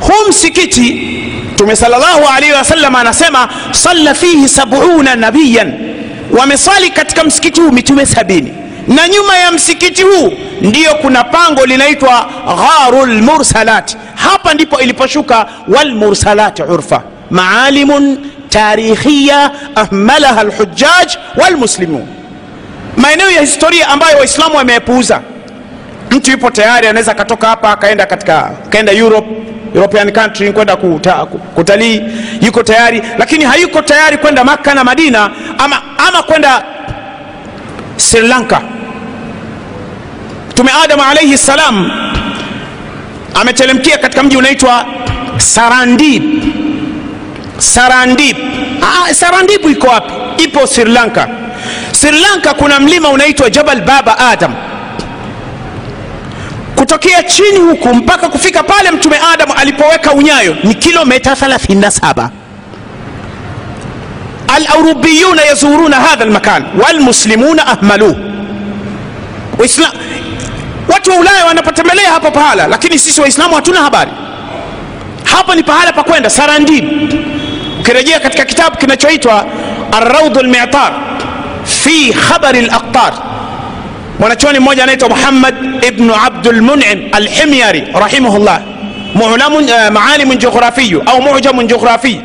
Huu 0.00 0.28
msikiti 0.28 1.14
mtume 1.54 1.76
salllahu 1.76 2.28
alaihi 2.36 2.52
wasallam 2.54 2.94
anasema 2.96 3.48
salla 3.70 4.14
fihi 4.14 4.48
sabuna 4.48 5.16
nabiyan 5.16 5.72
wameswali 6.38 6.90
katika 6.90 7.24
msikiti 7.24 7.60
huu 7.60 7.70
mitume 7.72 8.06
sabini. 8.06 8.54
Na 8.88 9.08
nyuma 9.08 9.36
ya 9.36 9.52
msikiti 9.52 10.02
huu 10.02 10.32
ndiyo 10.60 10.94
kuna 10.94 11.24
pango 11.24 11.66
linaitwa 11.66 12.28
gharu 12.46 13.06
lmursalat 13.06 13.96
hapa 14.14 14.54
ndipo 14.54 14.80
iliposhuka 14.80 15.46
walmursalati 15.68 16.62
urfa. 16.62 17.02
Maalimun 17.30 18.18
tarikhiya 18.48 19.50
ahmalaha 19.74 20.44
lhujaj 20.44 21.08
walmuslimun 21.36 22.06
maeneo 22.96 23.30
ya 23.30 23.40
historia 23.40 23.88
ambayo 23.88 24.18
waislamu 24.18 24.56
wameyapuuza. 24.56 25.20
Mtu 26.10 26.30
yupo 26.30 26.50
tayari 26.50 26.86
anaweza 26.86 27.12
akatoka 27.12 27.48
hapa 27.48 27.70
akaenda 27.70 28.06
katika 28.06 28.46
akaenda 28.66 28.92
europe 28.92 29.28
european 29.74 30.12
country 30.12 30.52
kwenda 30.52 30.76
kuta, 30.76 31.12
kutalii 31.54 32.02
yuko 32.40 32.62
tayari 32.62 33.02
lakini 33.18 33.44
hayuko 33.44 33.82
tayari 33.82 34.18
kwenda 34.18 34.44
maka 34.44 34.74
na 34.74 34.84
madina 34.84 35.30
ama, 35.58 35.82
ama 36.08 36.22
kwenda 36.22 36.62
sri 37.96 38.28
lanka. 38.28 38.60
Mtume 40.50 40.70
adamu 40.84 41.02
alaihi 41.02 41.38
salam 41.38 41.90
ametelemkia 43.34 43.98
katika 43.98 44.22
mji 44.22 44.36
unaitwa 44.36 44.86
sarandib. 45.36 46.22
Sarandib. 47.58 48.36
Ah, 48.82 49.14
sarandibu 49.14 49.70
iko 49.70 49.86
wapi? 49.86 50.42
Ipo 50.44 50.66
sri 50.66 50.84
lanka. 50.84 51.28
Sri 51.92 52.18
lanka 52.20 52.54
kuna 52.54 52.80
mlima 52.80 53.08
unaitwa 53.08 53.50
jabal 53.50 53.80
baba 53.80 54.18
adam 54.18 54.54
kutokea 56.84 57.22
chini 57.22 57.58
huku 57.58 57.94
mpaka 57.94 58.28
kufika 58.28 58.62
pale 58.62 58.90
mtume 58.90 59.16
adamu 59.34 59.52
alipoweka 59.54 60.12
unyayo 60.12 60.56
ni 60.64 60.74
kilomita 60.74 61.32
37 61.32 62.28
alaurubiyuna 64.56 65.42
yazuruna 65.42 65.96
hadha 65.96 66.24
lmakan 66.24 66.64
walmuslimuna 66.82 67.66
ahmaluh 67.66 68.16
watu 70.88 71.10
wa 71.10 71.16
ulaya 71.16 71.44
wanapotembelea 71.46 72.10
hapa 72.12 72.30
pahala 72.30 72.66
lakini 72.66 72.98
sisi 72.98 73.20
waislamu 73.20 73.54
hatuna 73.54 73.80
habari. 73.82 74.10
Hapa 75.24 75.54
ni 75.54 75.62
pahala 75.62 75.92
pa 75.92 76.02
kwenda 76.02 76.30
sarandib 76.30 76.84
ukirejea 77.80 78.20
katika 78.20 78.44
kitabu 78.44 78.76
kinachoitwa 78.76 79.46
arraudhu 79.92 80.40
lmitar 80.42 80.92
fi 81.64 82.12
khabari 82.12 82.60
laqtar 82.60 83.12
mwanachuoni 84.18 84.58
mmoja 84.58 84.82
anaitwa 84.82 85.08
muhammad 85.08 85.54
ibnu 85.88 86.14
abdulmunim 86.26 87.08
alhimyari 87.12 87.84
rahimahullah. 88.00 88.60
Uh, 89.14 89.90
maalimun 89.92 90.38
jiografiyu 90.38 91.02
au 91.06 91.22
mujamun 91.22 91.66
jughrafiy 91.66 92.16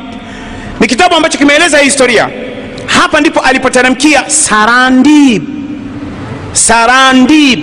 ni 0.79 0.87
kitabu 0.87 1.15
ambacho 1.15 1.37
kimeeleza 1.37 1.77
historia. 1.77 2.29
Hapa 2.85 3.19
ndipo 3.21 3.39
alipoteremkia 3.39 4.23
sarandib. 4.29 5.43
Sarandib. 6.51 7.59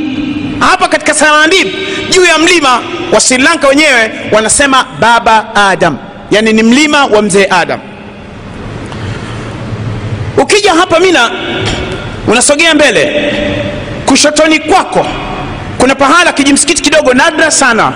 Hapa 0.60 0.88
katika 0.88 1.14
sarandib 1.14 1.68
juu 2.10 2.24
ya 2.24 2.38
mlima 2.38 2.80
wa 3.12 3.20
sri 3.20 3.38
lanka 3.38 3.68
wenyewe 3.68 4.10
wanasema 4.32 4.84
baba 5.00 5.54
adam. 5.54 5.98
Yani 6.30 6.52
ni 6.52 6.62
mlima 6.62 7.04
wa 7.06 7.22
mzee 7.22 7.46
adam. 7.50 7.80
Ukija 10.42 10.74
hapa 10.74 11.00
mina 11.00 11.30
unasogea 12.28 12.74
mbele 12.74 13.32
kushotoni 14.06 14.58
kwako 14.58 15.06
kuna 15.78 15.94
pahala 15.94 16.32
kijimsikiti 16.32 16.82
kidogo 16.82 17.14
nadra 17.14 17.50
sana. 17.50 17.92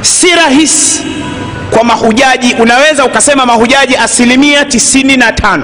Si 0.00 0.26
rahisi 0.34 1.02
kwa 1.70 1.84
mahujaji. 1.84 2.54
Unaweza 2.58 3.04
ukasema 3.04 3.46
mahujaji 3.46 3.96
asilimia 3.96 4.62
95 4.64 5.60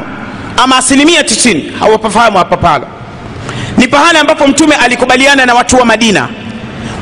ama 0.57 0.77
asilimia 0.77 1.23
90 1.23 1.79
hawapafahamu 1.79 2.39
hapa 2.39 2.57
pahala 2.57 2.87
ni 3.79 3.89
pahala 3.89 4.21
ambapo 4.21 4.47
mtume 4.47 4.75
alikubaliana 4.77 5.47
na 5.47 5.55
watu 5.55 5.77
wa 5.77 5.85
madina. 5.85 6.29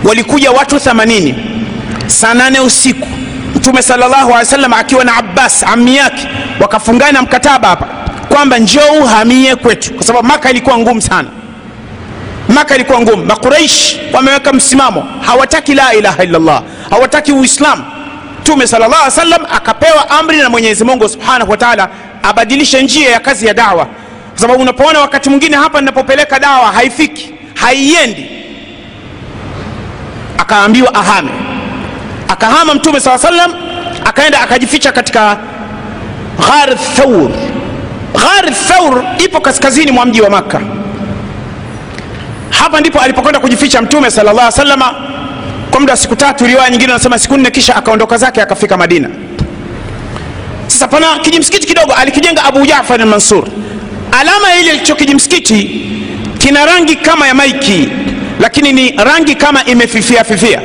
Walikuja 0.04 0.50
watu 0.50 0.76
80 0.76 1.34
saa 2.06 2.34
nane 2.34 2.60
usiku 2.60 3.08
mtume 3.54 3.82
salllahu 3.82 4.14
alehi 4.14 4.32
wasallam 4.32 4.72
akiwa 4.72 5.04
na 5.04 5.16
abbas 5.16 5.62
ami 5.64 5.96
yake 5.96 6.28
wakafungana 6.60 7.22
mkataba 7.22 7.68
hapa 7.68 7.86
kwamba 8.28 8.58
njoo 8.58 8.92
uhamie 9.02 9.56
kwetu. 9.56 9.94
Kwa 9.94 10.04
sababu 10.04 10.28
maka 10.28 10.50
ilikuwa 10.50 10.78
ngumu 10.78 11.00
sana 11.02 11.28
maka 12.54 12.74
ilikuwa 12.74 13.00
ngumu. 13.00 13.24
Makuraish 13.24 13.96
wameweka 14.12 14.52
msimamo. 14.52 15.08
Hawataki 15.26 15.74
la 15.74 15.94
ilaha 15.94 16.24
illallah. 16.24 16.62
Hawataki 16.90 17.32
uislamu 17.32 17.84
mtume 18.40 18.66
sala 18.66 18.88
llah 18.88 19.10
salam 19.10 19.42
akapewa 19.52 20.10
amri 20.10 20.36
na 20.36 20.50
mwenyezi 20.50 20.84
mungu 20.84 21.08
subhanahu 21.08 21.50
wa 21.50 21.56
taala 21.56 21.88
abadilishe 22.22 22.82
njia 22.82 23.10
ya 23.10 23.20
kazi 23.20 23.46
ya 23.46 23.54
dawa. 23.54 23.86
Kwa 24.30 24.40
sababu 24.40 24.62
unapoona 24.62 25.00
wakati 25.00 25.30
mwingine 25.30 25.56
hapa 25.56 25.80
ninapopeleka 25.80 26.38
dawa 26.40 26.72
haifiki 26.72 27.34
haiendi. 27.54 28.26
Akaambiwa 30.38 30.94
ahame. 30.94 31.30
Akahama 32.28 32.74
mtume 32.74 33.00
saa 33.00 33.18
salam 33.18 33.52
akaenda 34.04 34.40
akajificha 34.40 34.92
katika 34.92 35.38
ghar 36.48 36.76
thaur 36.96 37.30
ghar 38.14 38.54
thaur 38.68 39.04
ipo 39.24 39.40
kaskazini 39.40 39.92
mwa 39.92 40.06
mji 40.06 40.20
wa 40.20 40.30
makka 40.30 40.60
hapa 42.58 42.80
ndipo 42.80 42.98
alipokwenda 43.00 43.40
kujificha 43.40 43.82
mtume 43.82 44.10
sala 44.10 44.32
llah 44.32 44.52
salama 44.52 44.94
kwa 45.70 45.80
muda 45.80 45.92
wa 45.92 45.96
siku 45.96 46.16
tatu 46.16 46.46
riwaya 46.46 46.70
nyingine 46.70 46.92
anasema 46.92 47.18
siku 47.18 47.36
nne 47.36 47.50
kisha 47.50 47.76
akaondoka 47.76 48.16
zake 48.18 48.42
akafika 48.42 48.76
madina. 48.76 49.08
Sasa 50.66 50.88
pana 50.88 51.18
kijimsikiti 51.18 51.66
kidogo 51.66 51.92
alikijenga 51.92 52.44
abu 52.44 52.66
jafar 52.66 53.00
almansur. 53.00 53.44
Alama 54.20 54.54
ile 54.60 54.72
licho 54.72 54.94
kijimsikiti 54.94 55.86
kina 56.38 56.66
rangi 56.66 56.96
kama 56.96 57.26
ya 57.26 57.34
maiki 57.34 57.88
lakini 58.40 58.72
ni 58.72 58.90
rangi 58.90 59.34
kama 59.34 59.64
imefifia 59.64 60.24
fifia. 60.24 60.60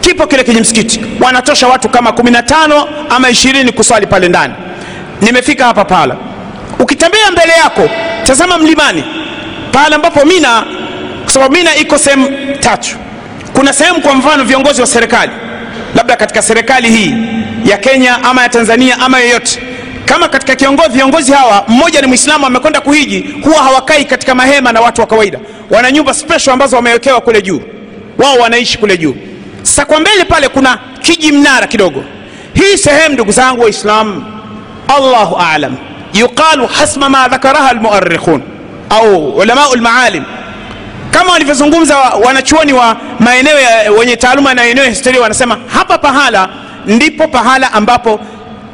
Kipo 0.00 0.26
kile 0.26 0.44
kijimsikiti. 0.44 1.00
Wanatosha 1.20 1.68
watu 1.68 1.88
kama 1.88 2.10
15 2.10 2.86
ama 3.10 3.30
20 3.30 3.72
kuswali 3.72 4.06
pale 4.06 4.28
ndani. 4.28 4.54
Nimefika 5.20 5.64
hapa 5.64 5.84
pala. 5.84 6.16
Ukitembea 6.78 7.30
mbele 7.30 7.52
yako 7.52 7.90
tazama 8.26 8.58
mlimani. 8.58 9.04
Pale 9.72 9.94
ambapo 9.94 10.24
mina 10.24 10.64
sababu 11.34 11.54
mina 11.54 11.76
iko 11.76 11.98
sehemu 11.98 12.28
tatu. 12.60 12.96
Kuna 13.52 13.72
sehemu 13.72 14.00
kwa 14.00 14.14
mfano 14.14 14.44
viongozi 14.44 14.80
wa 14.80 14.86
serikali 14.86 15.32
labda 15.94 16.16
katika 16.16 16.42
serikali 16.42 16.90
hii 16.90 17.14
ya 17.64 17.78
kenya 17.78 18.24
ama 18.24 18.42
ya 18.42 18.48
tanzania 18.48 18.98
ama 19.00 19.20
yoyote. 19.20 19.62
Kama 20.04 20.28
katika 20.28 20.54
kiongozi 20.54 20.88
viongozi 20.88 21.32
hawa 21.32 21.64
mmoja 21.68 22.00
ni 22.00 22.06
mwislamu 22.06 22.46
amekwenda 22.46 22.80
kuhiji 22.80 23.34
huwa 23.44 23.62
hawakai 23.62 24.04
katika 24.04 24.34
mahema 24.34 24.72
na 24.72 24.80
watu 24.80 25.00
wa 25.00 25.06
kawaida. 25.06 25.38
Wana 25.70 25.90
nyumba 25.92 26.14
special 26.14 26.50
ambazo 26.52 26.76
wamewekewa 26.76 27.20
kule 27.20 27.42
juu. 27.42 27.60
Wao 28.18 28.36
wanaishi 28.38 28.78
kule 28.78 28.98
juu. 28.98 29.14
Sasa 29.62 29.84
kwa 29.84 30.00
mbele 30.00 30.24
pale 30.24 30.48
kuna 30.48 30.78
kiji 31.00 31.32
mnara 31.32 31.66
kidogo. 31.66 32.04
Hii 32.54 32.76
sehemu 32.76 33.14
ndugu 33.14 33.32
zangu 33.32 33.62
waislamu 33.62 34.24
allahu 34.88 35.36
alam 35.36 35.76
yuqalu 36.14 36.66
hasma 36.66 37.08
ma 37.08 37.28
dhakaraha 37.28 37.68
almuarikhun 37.70 38.42
au 38.90 39.28
ulamau 39.28 39.76
lmaalim 39.76 40.24
kama 41.18 41.32
walivyozungumza 41.32 41.96
wanachuoni 41.98 42.72
wa 42.72 42.96
maeneo 43.18 43.56
wenye 43.98 44.16
taaluma 44.16 44.54
na 44.54 44.64
eneo 44.66 44.84
ya 44.84 44.90
historia 44.90 45.20
wanasema 45.20 45.58
hapa 45.66 45.98
pahala 45.98 46.48
ndipo 46.86 47.28
pahala 47.28 47.72
ambapo 47.72 48.20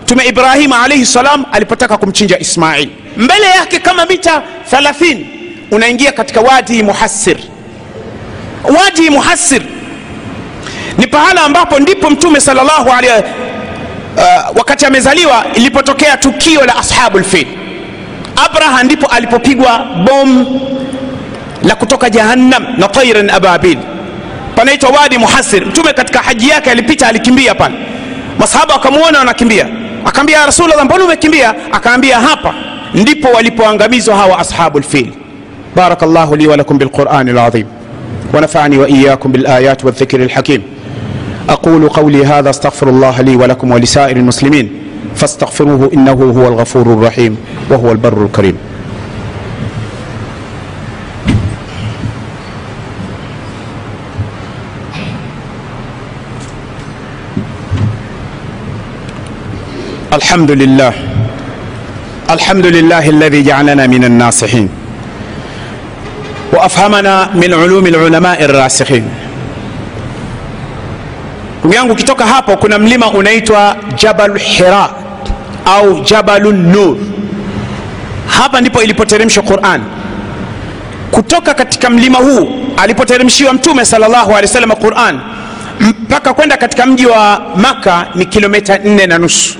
mtume 0.02 0.24
ibrahim 0.24 0.72
alaihi 0.72 1.06
salam 1.06 1.44
alipotaka 1.52 1.96
kumchinja 1.96 2.38
ismail. 2.38 2.88
Mbele 3.16 3.46
yake 3.46 3.78
kama 3.78 4.06
mita 4.06 4.42
30 4.72 5.16
unaingia 5.70 6.12
katika 6.12 6.40
wadi 6.40 6.82
muhassir. 6.82 7.36
Wadi 8.78 9.10
muhassir 9.10 9.62
ni 10.98 11.06
pahala 11.06 11.42
ambapo 11.42 11.78
ndipo 11.78 12.10
mtume 12.10 12.40
salllahu 12.40 12.88
uh, 12.88 14.56
wakati 14.56 14.86
amezaliwa 14.86 15.44
ilipotokea 15.54 16.16
tukio 16.16 16.64
la 16.66 16.76
ashabu 16.76 17.18
lfil 17.18 17.46
abraha 18.44 18.82
ndipo 18.84 19.06
alipopigwa 19.06 19.78
bomu 19.78 20.60
la 21.64 21.74
kutoka 21.74 22.10
jahannam 22.10 22.64
na 22.78 22.88
tairan 22.88 23.30
ababil 23.30 23.78
panaitwa 24.56 24.90
wadi 24.90 25.18
muhasir 25.18 25.66
mtume 25.66 25.92
katika 25.92 26.18
haji 26.18 26.48
yake 26.48 26.70
alipita 26.70 27.06
alikimbia 27.06 27.54
pale 27.54 27.74
masahaba 28.38 28.74
wakamwona 28.74 29.18
wanakimbia 29.18 29.66
akaambia 30.04 30.46
rasulllah 30.46 30.84
mbona 30.84 31.04
umekimbia 31.04 31.54
akaambia 31.72 32.20
hapa 32.20 32.54
ndipo 32.94 33.28
walipoangamizwa 33.28 34.16
hawa 34.16 34.38
ashabu 34.38 34.78
lfil 34.78 35.06
بارك 35.76 36.02
الله 36.02 36.36
لي 36.36 36.46
ولكم 36.46 36.78
بالقرآن 36.78 37.28
العظيم 37.28 37.66
ونفعني 38.34 38.78
وإياكم 38.78 39.32
بالآيات 39.32 39.84
والذكر 39.84 40.22
الحكيم 40.22 40.62
أقول 41.48 41.88
قولي 41.88 42.26
هذا 42.26 42.50
استغفر 42.50 42.88
الله 42.88 43.20
لي 43.20 43.36
ولكم 43.36 43.70
ولسائر 43.72 44.16
المسلمين 44.16 44.70
فاستغفروه 45.16 45.90
إنه 45.94 46.12
هو 46.12 46.48
الغفور 46.48 46.82
الرحيم 46.82 47.36
وهو 47.70 47.92
البر 47.92 48.24
الكريم 48.24 48.56
الحمد 60.13 60.51
لله 60.51 60.93
الحمد 62.29 62.65
لله 62.65 63.09
الذي 63.09 63.41
جعلنا 63.43 63.87
من 63.87 64.03
الناصحين 64.03 64.69
وافهمنا 66.53 67.29
من 67.35 67.51
علوم 67.53 67.85
العلماء 67.87 68.43
الراسخين 68.43 69.05
ndugu 71.63 71.75
yangu 71.75 71.91
ukitoka 71.93 72.25
hapo 72.25 72.57
kuna 72.57 72.79
mlima 72.79 73.11
unaitwa 73.11 73.75
jabal 73.95 74.37
hira 74.39 74.89
au 75.65 75.99
jabalu 75.99 76.51
nur 76.51 76.97
hapa 78.27 78.61
ndipo 78.61 78.81
ilipoteremshwa 78.83 79.43
quran 79.43 79.81
kutoka 81.11 81.53
katika 81.53 81.89
mlima 81.89 82.17
huu 82.17 82.49
alipoteremshiwa 82.77 83.53
mtume 83.53 83.85
salllahu 83.85 84.31
alehi 84.31 84.41
wasallam 84.47 84.71
quran 84.71 85.19
mpaka 85.79 86.33
kwenda 86.33 86.57
katika 86.57 86.85
mji 86.85 87.05
wa 87.05 87.41
maka 87.55 88.07
ni 88.15 88.25
kilomita 88.25 88.77
nne 88.77 89.07
na 89.07 89.17
nusu 89.17 89.57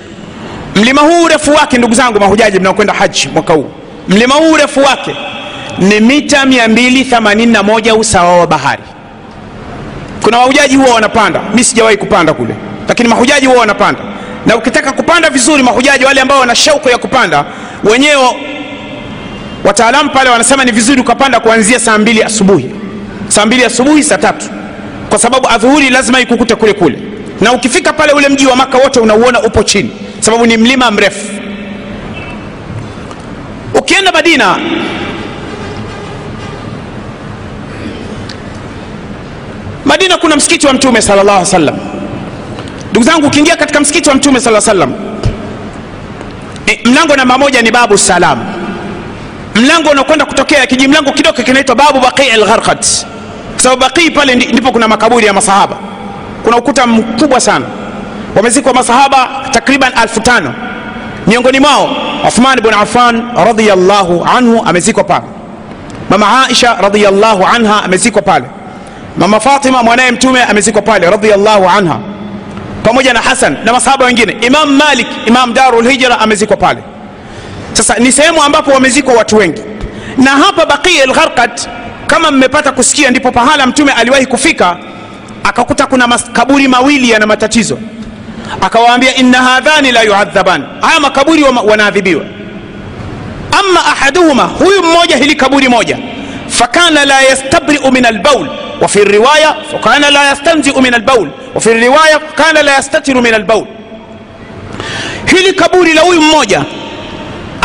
mlima 0.74 1.00
huu 1.02 1.24
urefu 1.24 1.50
wake 1.54 1.78
ndugu 1.78 1.94
zangu 1.94 2.20
mahujaji 2.20 2.58
mnaokwenda 2.60 2.94
haji 2.94 3.28
mwaka 3.34 3.52
huu. 3.54 3.70
Mlima 4.08 4.34
huu 4.34 4.52
urefu 4.52 4.80
wake 4.80 5.16
ni 5.78 6.00
mita 6.00 6.44
281 6.44 7.98
usawa 7.98 8.36
wa 8.38 8.46
bahari. 8.46 8.82
Kuna 10.22 10.36
mahujaji 10.38 10.76
huwa 10.76 10.94
wanapanda. 10.94 11.40
Mi 11.54 11.64
sijawahi 11.64 11.96
kupanda 11.96 12.34
kule 12.34 12.54
lakini 12.88 13.08
mahujaji 13.08 13.46
huwa 13.46 13.58
wanapanda. 13.60 14.00
Na 14.46 14.56
ukitaka 14.56 14.92
kupanda 14.92 15.30
vizuri 15.30 15.62
mahujaji 15.62 16.04
wale 16.04 16.20
ambao 16.20 16.40
wana 16.40 16.54
shauku 16.54 16.88
ya 16.88 16.98
kupanda 16.98 17.44
wenyewe 17.84 18.24
wataalamu 19.64 20.10
pale 20.10 20.30
wanasema 20.30 20.64
ni 20.64 20.72
vizuri 20.72 21.00
ukapanda 21.00 21.40
kuanzia 21.40 21.80
saa 21.80 21.98
mbili 21.98 22.22
asubuhi. 22.22 22.70
Saa 23.28 23.46
mbili 23.46 23.64
asubuhi 23.64 24.02
saa 24.02 24.18
tatu. 24.18 24.46
Kwa 25.08 25.18
sababu 25.18 25.48
adhuhuri 25.48 25.90
lazima 25.90 26.20
ikukute 26.20 26.54
kule 26.54 26.72
kule. 26.72 26.98
Na 27.40 27.52
ukifika 27.52 27.92
pale 27.92 28.12
ule 28.12 28.28
mji 28.28 28.46
wa 28.46 28.56
maka 28.56 28.78
wote 28.78 29.00
unauona 29.00 29.42
upo 29.42 29.62
chini 29.62 29.90
sababu 30.20 30.46
ni 30.46 30.56
mlima 30.56 30.90
mrefu. 30.90 31.26
Ukienda 33.74 34.12
madina 34.12 34.56
madina 39.84 40.16
kuna 40.16 40.36
msikiti 40.36 40.66
wa 40.66 40.72
mtume 40.72 41.02
sala 41.02 41.22
llahu 41.24 41.46
salam 41.46 41.76
ndugu 42.90 43.06
zangu 43.06 43.26
ukiingia 43.26 43.56
katika 43.56 43.80
msikiti 43.80 44.08
wa 44.08 44.14
mtume 44.14 44.40
sala 44.40 44.60
salam 44.60 44.92
e, 46.66 46.80
mlango 46.84 47.16
namba 47.16 47.38
moja 47.38 47.62
ni 47.62 47.70
babu 47.70 47.98
salam. 47.98 48.38
Mlango 49.54 49.90
unakwenda 49.90 50.24
kutokea 50.24 50.66
kiji 50.66 50.88
mlango 50.88 51.12
kidogo 51.12 51.42
kinaitwa 51.42 51.74
babu 51.76 52.00
baqii 52.00 52.36
lgharqad 52.36 52.78
kwa 53.52 53.62
sababu 53.62 53.80
baqii 53.80 54.10
pale 54.10 54.34
ndipo 54.34 54.72
kuna 54.72 54.88
makaburi 54.88 55.26
ya 55.26 55.32
masahaba. 55.32 55.76
Kuna 56.44 56.56
ukuta 56.56 56.86
mkubwa 56.86 57.40
sana 57.40 57.64
wamezikwa 58.36 58.74
masahaba 58.74 59.28
takriban 59.50 59.92
alfu 59.96 60.20
tano. 60.20 60.54
Miongoni 61.26 61.60
mwao 61.60 61.90
uthman 62.28 62.60
bn 62.60 62.74
affan 62.74 63.22
radiallahu 63.46 64.24
anhu 64.36 64.62
amezikwa 64.66 65.04
pale. 65.04 65.24
Mama 66.10 66.44
aisha 66.46 66.74
radiallahu 66.80 67.46
anha 67.46 67.82
amezikwa 67.84 68.22
pale. 68.22 68.44
Mama 69.16 69.40
fatima 69.40 69.82
mwanaye 69.82 70.10
mtume 70.10 70.42
amezikwa 70.42 70.82
pale 70.82 71.10
radiallahu 71.10 71.68
anha. 71.68 71.98
Pamoja 72.82 73.12
na 73.12 73.20
hasan 73.20 73.56
na 73.64 73.72
masahaba 73.72 74.04
wengine 74.04 74.36
imam 74.40 74.70
malik 74.76 75.06
imam 75.26 75.54
daru 75.54 75.82
lhijra 75.82 76.18
amezikwa 76.20 76.56
pale. 76.56 76.82
Sasa 77.72 77.94
ni 77.96 78.12
sehemu 78.12 78.42
ambapo 78.42 78.70
wamezikwa 78.70 79.14
watu 79.14 79.36
wengi. 79.36 79.62
Na 80.18 80.30
hapa 80.30 80.66
baqia 80.66 81.06
lgharqad 81.06 81.50
kama 82.06 82.30
mmepata 82.30 82.72
kusikia 82.72 83.10
ndipo 83.10 83.32
pahala 83.32 83.66
mtume 83.66 83.92
aliwahi 83.92 84.26
kufika 84.26 84.76
akakuta 85.44 85.86
kuna 85.86 86.06
makaburi 86.06 86.68
mawili 86.68 87.10
yana 87.10 87.26
matatizo 87.26 87.78
akawaambia 88.60 89.14
inna 89.16 89.38
hadhani 89.38 89.92
la 89.92 90.02
yuadhaban 90.02 90.64
haya 90.80 91.00
makaburi 91.00 91.42
wanaadhibiwa 91.42 92.24
ama 93.58 93.86
ahaduhuma 93.86 94.42
huyu 94.44 94.82
mmoja 94.82 95.16
hili 95.16 95.34
kaburi 95.34 95.68
moja 95.68 95.98
fakana 96.48 97.04
la 97.04 97.20
yastabriu 97.20 97.92
min 97.92 98.04
albaul 98.06 98.48
وفي 98.82 99.02
الرواية 99.02 99.56
فكان 99.72 100.12
لا 100.12 100.32
يستنزئ 100.32 100.80
من 100.80 100.94
البول 100.94 101.30
وفي 101.54 101.72
الرواية 101.72 102.20
كان 102.38 102.64
لا 102.64 102.78
يستتر 102.78 103.20
من 103.20 103.34
البول 103.34 103.66
hili 105.26 105.52
kaburi 105.52 105.92
la 105.94 106.00
huyu 106.00 106.22
mmoja 106.22 106.64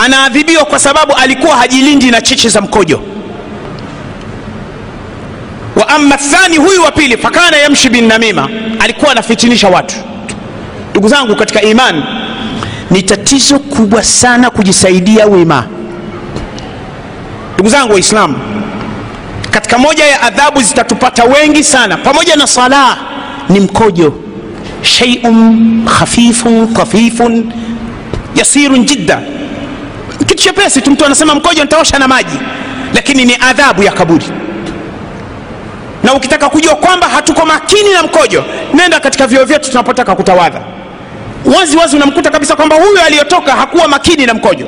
anaadhibiwa 0.06 0.66
kwa 0.66 0.80
sababu 0.80 1.14
alikuwa 1.14 1.56
hajilindi 1.58 2.12
na 2.12 2.22
chichi 2.22 2.50
za 2.50 2.62
mkojo 2.62 3.02
wa 5.76 5.88
ama 5.90 6.18
thani 6.18 6.58
huyu 6.58 6.84
wa 6.84 6.92
pili 6.92 7.18
fakana 7.18 7.58
yamshi 7.58 7.90
binnamima 7.90 8.50
alikuwa 8.80 9.12
anafitinisha 9.12 9.68
watu 9.68 9.96
ndugu 10.96 11.08
zangu 11.08 11.36
katika 11.36 11.62
imani 11.62 12.04
ni 12.92 13.04
tatizo 13.04 13.60
kubwa 13.60 14.04
sana 14.04 14.50
kujisaidia 14.50 15.26
wema. 15.26 15.64
Ndugu 17.54 17.70
zangu 17.70 17.94
waislamu 17.94 18.36
katika 19.52 19.78
moja 19.78 20.06
ya 20.06 20.22
adhabu 20.22 20.62
zitatupata 20.62 21.24
wengi 21.24 21.64
sana 21.64 21.98
pamoja 21.98 22.36
na 22.36 22.48
sala 22.48 22.98
ni 23.50 23.60
mkojo. 23.60 24.14
Sheiun 24.82 25.86
khafifun 26.00 26.74
khafifun 26.74 27.54
yasirun 28.36 28.86
jidda. 28.86 29.22
Kitu 30.20 30.36
chepesi 30.36 30.82
tu 30.82 30.92
mtu 30.92 31.06
anasema 31.06 31.36
mkojo 31.36 31.62
nitaosha 31.64 32.00
na 32.00 32.08
maji 32.08 32.38
lakini 32.94 33.26
ni 33.26 33.36
adhabu 33.50 33.84
ya 33.84 33.92
kaburi. 33.92 34.26
Na 36.04 36.14
ukitaka 36.14 36.50
kujua 36.50 36.76
kwamba 36.76 37.08
hatuko 37.08 37.46
makini 37.46 37.94
na 37.94 38.04
mkojo 38.04 38.44
nenda 38.74 39.00
katika 39.00 39.28
vyoo 39.28 39.44
vyetu 39.46 39.70
tunapotaka 39.70 40.16
kutawadha 40.16 40.62
wazi 41.46 41.78
wazi 41.78 41.96
unamkuta 41.96 42.30
kabisa 42.32 42.56
kwamba 42.56 42.76
huyu 42.76 43.00
aliyotoka 43.06 43.52
hakuwa 43.56 43.88
makini 43.88 44.26
na 44.26 44.34
mkojo. 44.34 44.68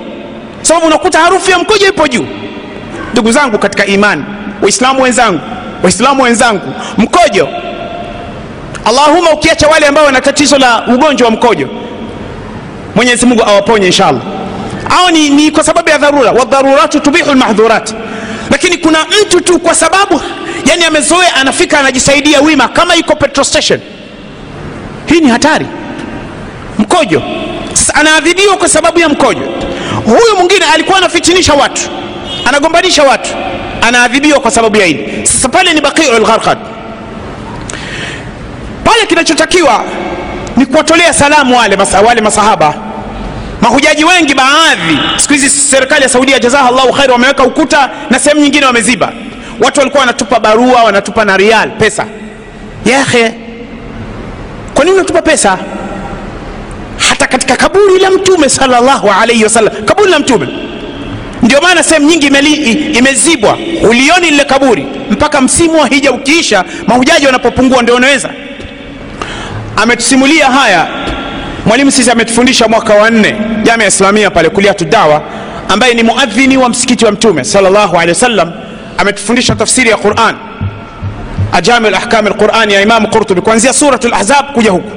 Sababu 0.61 0.85
unakuta 0.85 1.19
harufu 1.19 1.51
ya 1.51 1.59
mkojo 1.59 1.87
ipo 1.87 2.07
juu. 2.07 2.25
Ndugu 3.13 3.31
zangu 3.31 3.57
katika 3.57 3.85
imani 3.85 4.23
waislamu 4.61 5.01
wenzangu 5.01 5.39
waislamu 5.83 6.23
wenzangu 6.23 6.73
mkojo. 6.97 7.47
Allahuma 8.85 9.31
ukiacha 9.31 9.67
wale 9.67 9.87
ambao 9.87 10.05
wana 10.05 10.21
tatizo 10.21 10.57
la 10.57 10.83
ugonjwa 10.87 11.25
wa 11.25 11.31
mkojo 11.31 11.69
mwenyezi 12.95 13.25
mungu 13.25 13.43
awaponye 13.43 13.85
inshallah. 13.85 14.21
Au 14.99 15.09
ni, 15.11 15.29
ni 15.29 15.51
kwa 15.51 15.63
sababu 15.63 15.89
ya 15.89 15.97
dharura. 15.97 16.31
Wadharuratu 16.31 16.99
tubihu 16.99 17.31
lmahdhurat 17.33 17.93
lakini 18.51 18.77
kuna 18.77 18.99
mtu 19.21 19.41
tu 19.41 19.59
kwa 19.59 19.75
sababu 19.75 20.21
yani 20.65 20.85
amezoea 20.85 21.35
anafika 21.35 21.79
anajisaidia 21.79 22.41
wima 22.41 22.67
kama 22.67 22.95
iko 22.95 23.15
petrol 23.15 23.45
station. 23.45 23.79
Hii 25.05 25.19
ni 25.21 25.29
hatari 25.29 25.65
mkojo. 26.77 27.21
Sasa 27.73 27.95
anaadhibiwa 27.95 28.57
kwa 28.57 28.69
sababu 28.69 28.99
ya 28.99 29.09
mkojo. 29.09 29.41
Huyu 30.05 30.35
mwingine 30.37 30.65
alikuwa 30.73 30.97
anafitinisha 30.97 31.53
watu 31.53 31.81
anagombanisha 32.45 33.03
watu 33.03 33.29
anaadhibiwa 33.81 34.39
kwa 34.39 34.51
sababu 34.51 34.77
ya 34.77 34.85
hili. 34.85 35.27
Sasa 35.27 35.49
pale 35.49 35.73
ni 35.73 35.81
baqiul 35.81 36.25
gharqad, 36.25 36.57
pale 38.83 39.05
kinachotakiwa 39.07 39.83
ni 40.57 40.65
kuwatolea 40.65 41.13
salamu 41.13 41.57
wale, 41.57 41.75
masa, 41.75 42.01
wale 42.01 42.21
masahaba. 42.21 42.73
Mahujaji 43.61 44.03
wengi 44.05 44.33
baadhi 44.33 44.99
siku 45.17 45.33
hizi 45.33 45.49
serikali 45.49 46.03
ya 46.03 46.09
saudia 46.09 46.39
jazaha 46.39 46.71
llahu 46.71 46.93
khair 46.93 47.11
wameweka 47.11 47.43
ukuta 47.43 47.89
na 48.09 48.19
sehemu 48.19 48.41
nyingine 48.41 48.65
wameziba. 48.65 49.11
Watu 49.59 49.79
walikuwa 49.79 49.99
wanatupa 50.01 50.39
barua 50.39 50.83
wanatupa 50.83 51.25
na 51.25 51.37
rial 51.37 51.71
pesa. 51.71 52.05
Yahe 52.85 53.33
kwa 54.73 54.85
nini 54.85 54.95
unatupa 54.97 55.21
pesa 55.21 55.57
hata 57.09 57.27
katika 57.27 57.55
kaburi 57.55 57.99
la 57.99 58.11
mtume 58.11 58.49
sallallahu 58.49 59.09
alaihi 59.21 59.43
wasallam. 59.43 59.73
Kaburi 59.85 60.11
la 60.11 60.19
mtume. 60.19 60.47
Ndio 61.41 61.61
maana 61.61 61.83
sehemu 61.83 62.07
nyingi 62.07 62.27
imezibwa. 62.97 63.57
Ulioni 63.89 64.29
lile 64.29 64.43
kaburi 64.45 64.87
mpaka 65.11 65.41
msimu 65.41 65.79
wa 65.81 65.87
hija 65.87 66.11
ukiisha 66.11 66.63
mahujaji 66.87 67.25
wanapopungua 67.25 67.81
ndio 67.81 67.95
unaweza 67.95 68.29
ametusimulia 69.75 70.45
haya 70.45 70.87
mwalimu 71.65 71.91
sisi 71.91 72.11
ametufundisha 72.11 72.67
mwaka 72.67 72.93
wa 72.93 73.09
nne 73.09 73.35
jamia 73.63 73.87
islamia 73.87 74.31
pale 74.31 74.49
kuliatu 74.49 74.85
dawa 74.85 75.21
ambaye 75.69 75.93
ni 75.93 76.03
muadhini 76.03 76.57
wa 76.57 76.69
msikiti 76.69 77.05
wa 77.05 77.11
mtume 77.11 77.43
salllahu 77.43 77.95
alehi 77.95 78.09
wasallam. 78.09 78.51
Ametufundisha 78.97 79.55
tafsiri 79.55 79.89
ya 79.89 79.97
quran. 79.97 80.35
Ajami 81.51 81.89
lahkami 81.89 82.29
lqurani 82.29 82.73
ya 82.73 82.81
imamu 82.81 83.07
qurtubi 83.07 83.41
kuanzia 83.41 83.73
surat 83.73 84.03
lahzab 84.03 84.45
kuja 84.53 84.71
huku 84.71 84.91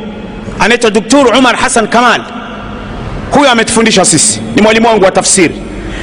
anaitwa 0.60 0.90
doktor 0.90 1.36
umar 1.38 1.56
hasan 1.56 1.88
kamal. 1.88 2.20
Huyo 3.30 3.50
ametufundisha 3.50 4.04
sisi. 4.04 4.40
Ni 4.56 4.62
mwalimu 4.62 4.86
wangu 4.88 5.04
wa 5.04 5.10
tafsiri. 5.10 5.54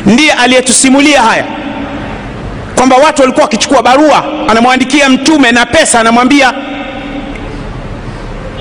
Ndiye 0.05 0.31
aliyetusimulia 0.33 1.21
haya. 1.21 1.45
Kwamba 2.75 2.95
watu 2.95 3.21
walikuwa 3.21 3.43
wakichukua 3.43 3.83
barua 3.83 4.23
anamwandikia 4.49 5.09
mtume 5.09 5.51
na 5.51 5.65
pesa 5.65 5.99
anamwambia 5.99 6.53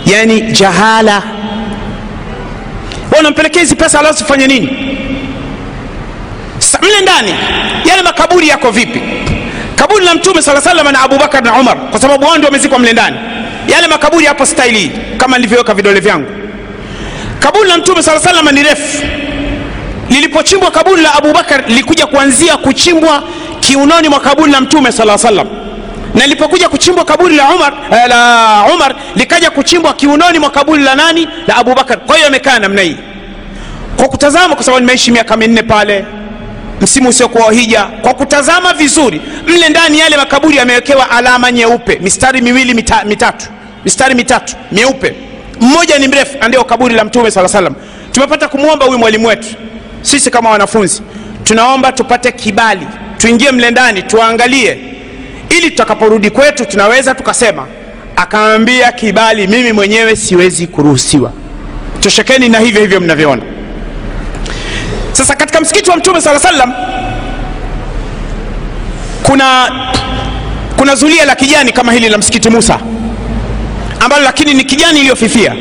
yani 0.06 0.40
jahala. 0.40 1.22
Wanampelekea 3.16 3.62
hizi 3.62 3.74
pesa 3.76 3.98
alazifanye 4.00 4.46
nini? 4.46 4.96
Sasa 6.58 6.78
mle 6.82 7.00
ndani 7.02 7.34
yale 7.84 8.02
makaburi 8.02 8.48
yako 8.48 8.70
vipi? 8.70 9.00
Kaburi 9.76 10.04
la 10.04 10.14
mtume 10.14 10.42
saa 10.42 10.60
salam 10.60 10.92
na 10.92 11.00
abubakar 11.00 11.42
na 11.44 11.54
umar 11.54 11.76
kwa 11.90 12.00
sababu 12.00 12.24
wao 12.24 12.34
ndio 12.36 12.46
wamezikwa 12.46 12.78
mle 12.78 12.92
ndani 12.92 13.16
yale 13.68 13.88
makaburi 13.88 14.26
hapo 14.26 14.46
staili 14.46 14.92
kama 15.16 15.36
nilivyoweka 15.38 15.74
vidole 15.74 16.00
vyangu. 16.00 16.26
Kaburi 17.38 17.68
la 17.68 17.78
mtume 17.78 18.02
saa 18.02 18.20
salama 18.20 18.52
ni 18.52 18.62
refu. 18.62 19.02
Lilipochimbwa 20.10 20.70
kaburi 20.70 21.02
la 21.02 21.14
abubakar 21.14 21.64
lilikuja 21.68 22.06
kuanzia 22.06 22.56
kuchimbwa 22.56 23.22
kiunoni 23.60 24.08
mwa 24.08 24.20
kaburi 24.20 24.52
la 24.52 24.60
mtume 24.60 24.92
saa 24.92 25.18
salam 25.18 25.48
na 26.14 26.22
lilipokuja 26.22 26.68
kuchimbwa 26.68 27.04
kaburi 27.04 27.36
la 27.36 27.48
umar, 27.54 27.72
eh, 27.92 28.08
la 28.08 28.64
umar 28.74 28.94
likaja 29.16 29.50
kuchimbwa 29.50 29.94
kiunoni 29.94 30.38
mwa 30.38 30.50
kaburi 30.50 30.82
la 30.82 30.94
nani? 30.94 31.28
La 31.46 31.56
abubakar 31.56 31.98
kwa 31.98 32.16
hiyo 32.16 32.28
amekaa 32.28 32.58
namna 32.58 32.82
hii. 32.82 32.96
Kwa 33.96 34.08
kutazama 34.08 34.54
kwa 34.54 34.64
sababu 34.64 34.80
nimeishi 34.80 35.10
miaka 35.10 35.36
minne 35.36 35.62
pale 35.62 36.04
msimu 36.80 37.08
usiokuwa 37.08 37.46
wa 37.46 37.52
hija 37.52 37.82
kwa 37.84 38.14
kutazama 38.14 38.72
vizuri 38.74 39.20
mle 39.46 39.68
ndani 39.68 39.98
yale 39.98 40.16
makaburi 40.16 40.56
yamewekewa 40.56 41.10
alama 41.10 41.52
nyeupe 41.52 41.98
mistari 42.02 42.40
miwili 42.40 42.74
mita, 42.74 43.04
mitatu 43.04 43.46
mistari 43.86 44.14
mitatu 44.14 44.56
myeupe 44.72 45.14
mmoja 45.60 45.98
ni 45.98 46.08
mrefu 46.08 46.36
andio 46.40 46.64
kaburi 46.64 46.94
la 46.94 47.04
mtume 47.04 47.30
saa 47.30 47.48
salam 47.48 47.74
tumepata 48.12 48.48
kumwomba 48.48 48.84
huyu 48.86 48.98
mwalimu 48.98 49.26
wetu. 49.26 49.48
Sisi 50.02 50.30
kama 50.30 50.50
wanafunzi 50.50 51.02
tunaomba 51.44 51.92
tupate 51.92 52.32
kibali 52.32 52.86
tuingie 53.18 53.52
mle 53.52 53.70
ndani 53.70 54.02
tuangalie. 54.02 54.78
Ili 55.48 55.70
tutakaporudi 55.70 56.30
kwetu 56.30 56.64
tunaweza 56.64 57.14
tukasema 57.14 57.66
akaambia 58.16 58.92
kibali 58.92 59.46
mimi 59.46 59.72
mwenyewe 59.72 60.16
siwezi 60.16 60.66
kuruhusiwa. 60.66 61.32
Toshekeni 62.00 62.48
na 62.48 62.58
hivyo 62.58 62.80
hivyo 62.80 63.00
mnavyoona. 63.00 63.42
Sasa 65.12 65.34
katika 65.36 65.60
msikiti 65.60 65.90
wa 65.90 65.96
mtume 65.96 66.20
saa 66.20 66.38
salam 66.38 66.72
kuna 69.22 69.70
kuna 70.76 70.94
zulia 70.94 71.24
la 71.24 71.34
kijani 71.34 71.72
kama 71.72 71.92
hili 71.92 72.08
la 72.08 72.18
msikiti 72.18 72.50
musa 72.50 72.78
ambalo 74.06 74.24
lakini 74.24 74.54
ni 74.54 74.64
kijani 74.64 75.00
iliyofifia. 75.00 75.54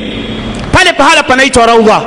Pale 0.72 0.94
pahala 0.94 1.24
panaitwa 1.24 1.66
raudha. 1.66 2.02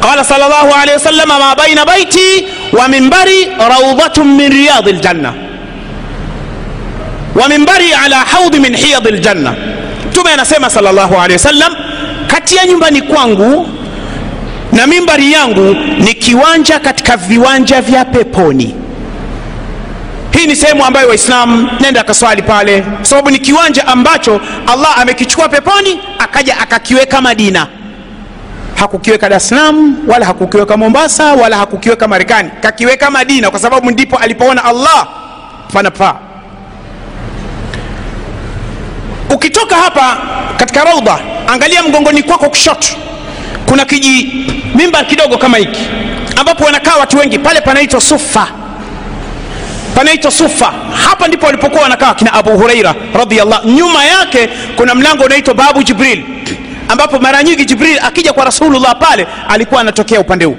Qala 0.00 0.24
salllahu 0.24 0.74
alehi 0.82 0.92
wasalama 0.96 1.38
ma 1.38 1.54
baina 1.54 1.84
baiti 1.84 2.46
wa 2.72 2.88
mimbari 2.88 3.44
raudhatun 3.68 4.26
min 4.34 4.50
riyadi 4.52 4.92
ljanna 4.92 5.34
wa 7.34 7.48
mimbari 7.48 7.92
ala 8.04 8.16
haudhi 8.16 8.60
min 8.60 8.76
hiyadi 8.76 9.10
ljanna 9.10 9.54
mtume 10.08 10.30
anasema 10.32 10.70
salllahu 10.70 11.14
alehi 11.14 11.32
wasallam 11.32 11.72
kati 12.26 12.56
ya 12.56 12.66
nyumbani 12.66 13.02
kwangu 13.02 13.68
na 14.72 14.86
mimbari 14.86 15.32
yangu 15.32 15.76
ni 15.98 16.14
kiwanja 16.14 16.78
katika 16.80 17.16
viwanja 17.16 17.80
vya 17.80 18.04
peponi 18.04 18.74
hii 20.30 20.46
ni 20.46 20.56
sehemu 20.56 20.84
ambayo 20.84 21.08
waislamu 21.08 21.70
nenda 21.80 22.00
akaswali 22.00 22.42
pale 22.42 22.84
sababu 23.02 23.30
ni 23.30 23.38
kiwanja 23.38 23.86
ambacho 23.86 24.40
allah 24.66 24.98
amekichukua 24.98 25.48
peponi 25.48 26.00
akaja 26.18 26.58
akakiweka 26.58 27.20
madina. 27.20 27.66
Hakukiweka 28.74 29.28
dar 29.28 29.40
wala 30.06 30.26
hakukiweka 30.26 30.76
mombasa 30.76 31.32
wala 31.32 31.56
hakukiweka 31.56 32.08
marekani. 32.08 32.50
Kakiweka 32.60 33.10
madina 33.10 33.50
kwa 33.50 33.60
sababu 33.60 33.90
ndipo 33.90 34.16
alipoona 34.16 34.64
allah. 34.64 35.08
Panapaa 35.72 36.14
ukitoka 39.30 39.76
hapa 39.76 40.16
katika 40.56 40.84
raudha 40.84 41.18
angalia 41.46 41.82
mgongoni 41.82 42.22
kwako 42.22 42.48
kushoto. 42.50 42.88
Kuna 43.66 43.84
kiji 43.84 44.46
mimbar 44.74 45.06
kidogo 45.06 45.38
kama 45.38 45.56
hiki 45.56 45.80
ambapo 46.36 46.64
wanakaa 46.64 46.96
watu 46.96 47.18
wengi. 47.18 47.38
Pale 47.38 47.60
panaitwa 47.60 48.00
sufa 48.00 48.46
panaitwa 49.98 50.30
sufa. 50.30 50.72
Hapa 51.08 51.28
ndipo 51.28 51.46
walipokuwa 51.46 51.82
wanakaa 51.82 52.14
kina 52.14 52.32
abu 52.32 52.50
huraira 52.50 52.94
radiallah 53.14 53.64
nyuma 53.66 54.04
yake 54.04 54.48
kuna 54.76 54.94
mlango 54.94 55.24
unaitwa 55.24 55.54
babu 55.54 55.82
jibril 55.82 56.24
ambapo 56.88 57.18
mara 57.18 57.42
nyingi 57.42 57.64
jibril 57.64 57.98
akija 58.02 58.32
kwa 58.32 58.44
rasulullah 58.44 58.96
pale 58.98 59.26
alikuwa 59.48 59.80
anatokea 59.80 60.20
upande 60.20 60.44
huu. 60.44 60.56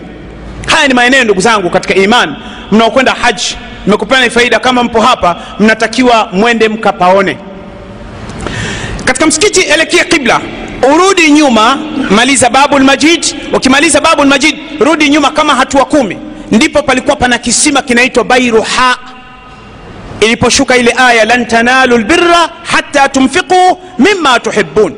Haya 0.68 0.88
ni 0.88 0.94
maeneo 0.94 1.24
ndugu 1.24 1.42
zangu 1.42 1.70
katika 1.70 1.96
iman. 1.96 2.36
Mnaokwenda 2.72 3.12
haji 3.12 3.58
nimekupeni 3.86 4.30
faida. 4.30 4.60
Kama 4.60 4.84
mpo 4.84 5.02
hapa 5.02 5.36
mnatakiwa 5.60 6.30
mwende 6.34 6.70
mkapaone. 6.70 7.38
Katika 9.06 9.26
msikiti 9.28 9.62
elekea 9.62 10.04
qibla 10.04 10.42
urudi 10.96 11.32
nyuma 11.32 11.78
maliza 12.10 12.50
babu 12.50 12.80
ukimaliza 13.54 14.02
babu 14.02 14.24
rudi 14.80 15.10
nyuma 15.10 15.32
kama 15.32 15.56
hatua 15.56 15.86
kumi. 15.86 16.18
Ndipo 16.52 16.82
palikuwa 16.84 17.16
pana 17.16 17.38
kisima 17.38 17.82
kinaitwa 17.82 18.24
bairuha 18.24 18.98
iliposhuka 20.22 20.78
ile 20.78 20.94
aya 20.98 21.26
lan 21.26 21.46
tanalu 21.46 21.98
lbirra 21.98 22.50
hata 22.64 23.10
tunfiquu 23.10 23.78
mima 24.00 24.40
tuhibun 24.40 24.94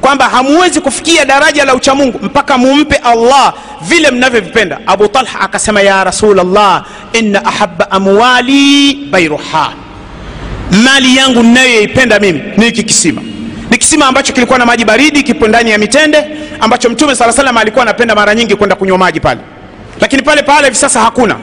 kwamba 0.00 0.28
hamuwezi 0.28 0.80
kufikia 0.80 1.24
daraja 1.24 1.64
la 1.64 1.74
uchamungu 1.74 2.18
mpaka 2.22 2.58
mumpe 2.58 2.96
allah 2.96 3.54
vile 3.82 4.10
mnavyovipenda. 4.10 4.78
Abu 4.86 5.08
talha 5.08 5.40
akasema 5.40 5.80
ya 5.82 6.04
rasulllah 6.04 6.84
inna 7.12 7.44
ahaba 7.44 7.90
amwali 7.90 8.94
bairuha 9.10 9.72
mali 10.84 11.16
yangu 11.16 11.42
ninayoipenda 11.42 12.18
mimi 12.20 12.42
ni 12.56 12.64
hiki 12.64 12.82
kisima. 12.82 13.22
Ni 13.70 13.78
kisima 13.78 14.06
ambacho 14.06 14.32
kilikuwa 14.32 14.58
na 14.58 14.66
maji 14.66 14.84
baridi 14.84 15.22
kipo 15.22 15.48
ndani 15.48 15.70
ya 15.70 15.78
mitende 15.78 16.24
ambacho 16.60 16.90
mtume 16.90 17.14
saa 17.16 17.32
salam 17.32 17.56
alikuwa 17.56 17.82
anapenda 17.82 18.14
mara 18.14 18.34
nyingi 18.34 18.56
kwenda 18.56 18.76
kunywa 18.76 18.98
maji 18.98 19.20
pale. 19.20 19.40
Lakini 20.00 20.22
pale 20.22 20.42
pale 20.42 20.64
hivi 20.64 20.76
sasa 20.76 21.00
hakuna 21.00 21.36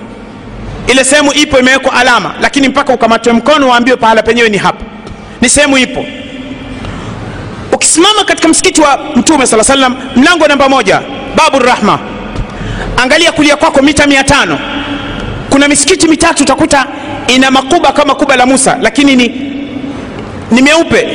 ile 0.87 1.03
sehemu 1.03 1.33
ipo 1.33 1.59
imewekwa 1.59 1.93
alama 1.93 2.33
lakini 2.41 2.67
mpaka 2.69 2.93
ukamatwe 2.93 3.33
mkono 3.33 3.69
waambiwe 3.69 3.97
pahala 3.97 4.23
penyewe 4.23 4.49
ni 4.49 4.57
hapa. 4.57 4.85
Ni 5.41 5.49
sehemu 5.49 5.77
ipo. 5.77 6.05
Ukisimama 7.71 8.23
katika 8.23 8.47
msikiti 8.47 8.81
wa 8.81 8.99
mtume 9.15 9.47
saa 9.47 9.63
salam 9.63 9.95
mlango 10.15 10.47
namba 10.47 10.69
moja 10.69 11.01
babu 11.35 11.59
rahma. 11.59 11.99
Angalia 12.97 13.31
kulia 13.31 13.55
kwako 13.55 13.81
mita 13.81 14.07
mia 14.07 14.23
tano. 14.23 14.59
Kuna 15.49 15.67
misikiti 15.67 16.07
mitatu 16.07 16.43
utakuta 16.43 16.85
ina 17.27 17.51
makuba 17.51 17.91
kama 17.91 18.15
kuba 18.15 18.35
la 18.35 18.45
musa 18.45 18.77
lakini 18.81 19.15
ni, 19.15 19.27
ni 20.51 20.61
meupe. 20.61 21.07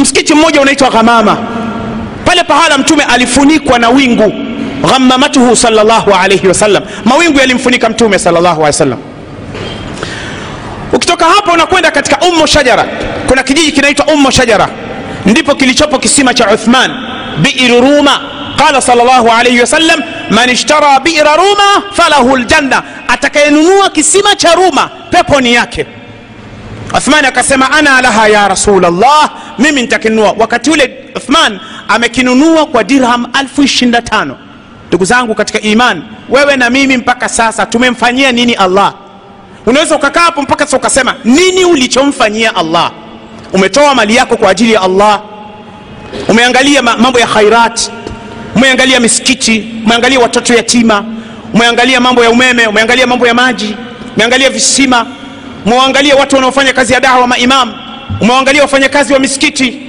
Msikiti 0.00 0.34
mmoja 0.34 0.60
unaitwa 0.60 0.90
ghamama. 0.90 1.36
Pale 2.24 2.44
pahala 2.44 2.78
mtume 2.78 3.04
alifunikwa 3.04 3.78
na 3.78 3.88
wingu. 3.90 4.32
Ghamamatuhu 4.90 5.56
salllahu 5.56 6.10
alaihi 6.14 6.48
wasallam 6.48 6.82
mawingu 7.04 7.38
yalimfunika 7.38 7.88
mtume 7.88 8.18
salllahu 8.18 8.46
alehi 8.46 8.62
wasallam 8.62 8.98
ukitoka 10.94 11.24
hapo 11.24 11.52
unakwenda 11.52 11.90
katika 11.90 12.18
ummu 12.28 12.46
shajara. 12.46 12.84
Kuna 13.28 13.42
kijiji 13.42 13.72
kinaitwa 13.72 14.06
ummu 14.06 14.30
shajara. 14.32 14.68
Ndipo 15.26 15.54
kilichopo 15.54 15.98
kisima 15.98 16.34
cha 16.34 16.50
uthman. 16.54 16.90
Biru 17.38 17.80
ruma. 17.80 18.20
Qala 18.56 18.80
salllahu 18.80 19.28
alaihi 19.30 19.60
wasallam 19.60 20.00
man 20.30 20.50
ishtara 20.50 21.00
bira 21.00 21.36
ruma 21.36 21.82
falahu 21.92 22.36
ljanna 22.36 22.82
atakayenunua 23.08 23.90
kisima 23.90 24.36
cha 24.36 24.54
ruma 24.54 24.90
peponi 25.10 25.54
yake. 25.54 25.86
Uthman 26.96 27.24
akasema 27.24 27.70
ana 27.72 28.00
laha 28.02 28.28
ya 28.28 28.48
rasulllah 28.48 29.30
mimi 29.58 29.80
nitakinunua. 29.82 30.34
Wakati 30.38 30.70
ule 30.70 31.04
uthman 31.16 31.60
amekinunua 31.88 32.66
kwa 32.66 32.84
dirham 32.84 33.24
25 33.24 34.34
ndugu 34.88 35.04
zangu 35.04 35.34
katika 35.34 35.60
iman 35.60 36.02
wewe 36.28 36.56
na 36.56 36.70
mimi 36.70 36.96
mpaka 36.96 37.28
sasa 37.28 37.66
tumemfanyia 37.66 38.32
nini 38.32 38.54
allah 38.54 38.94
unaweza 39.66 39.96
ukakaa 39.96 40.20
hapo 40.20 40.42
mpaka 40.42 40.64
sasa 40.64 40.76
ukasema 40.76 41.14
nini 41.24 41.64
ulichomfanyia 41.64 42.56
allah? 42.56 42.90
Umetoa 43.52 43.94
mali 43.94 44.16
yako 44.16 44.36
kwa 44.36 44.50
ajili 44.50 44.72
ya 44.72 44.82
allah. 44.82 45.20
Umeangalia 46.28 46.82
mambo 46.82 47.20
ya 47.20 47.26
khairat. 47.26 47.90
Umeangalia 48.56 49.00
misikiti. 49.00 49.68
Umeangalia 49.84 50.18
watoto 50.20 50.54
yatima. 50.54 51.04
Umeangalia 51.54 52.00
mambo 52.00 52.24
ya 52.24 52.30
umeme. 52.30 52.66
Umeangalia 52.66 53.06
mambo 53.06 53.26
ya 53.26 53.34
maji. 53.34 53.76
Umeangalia 54.16 54.50
visima. 54.50 55.06
Umewaangalia 55.66 56.16
watu 56.16 56.34
wanaofanya 56.36 56.72
kazi 56.72 56.92
ya 56.92 57.00
dawa 57.00 57.26
maimam. 57.26 57.74
Umewaangalia 58.20 58.62
wafanyakazi 58.62 59.12
wa 59.12 59.18
misikiti. 59.18 59.80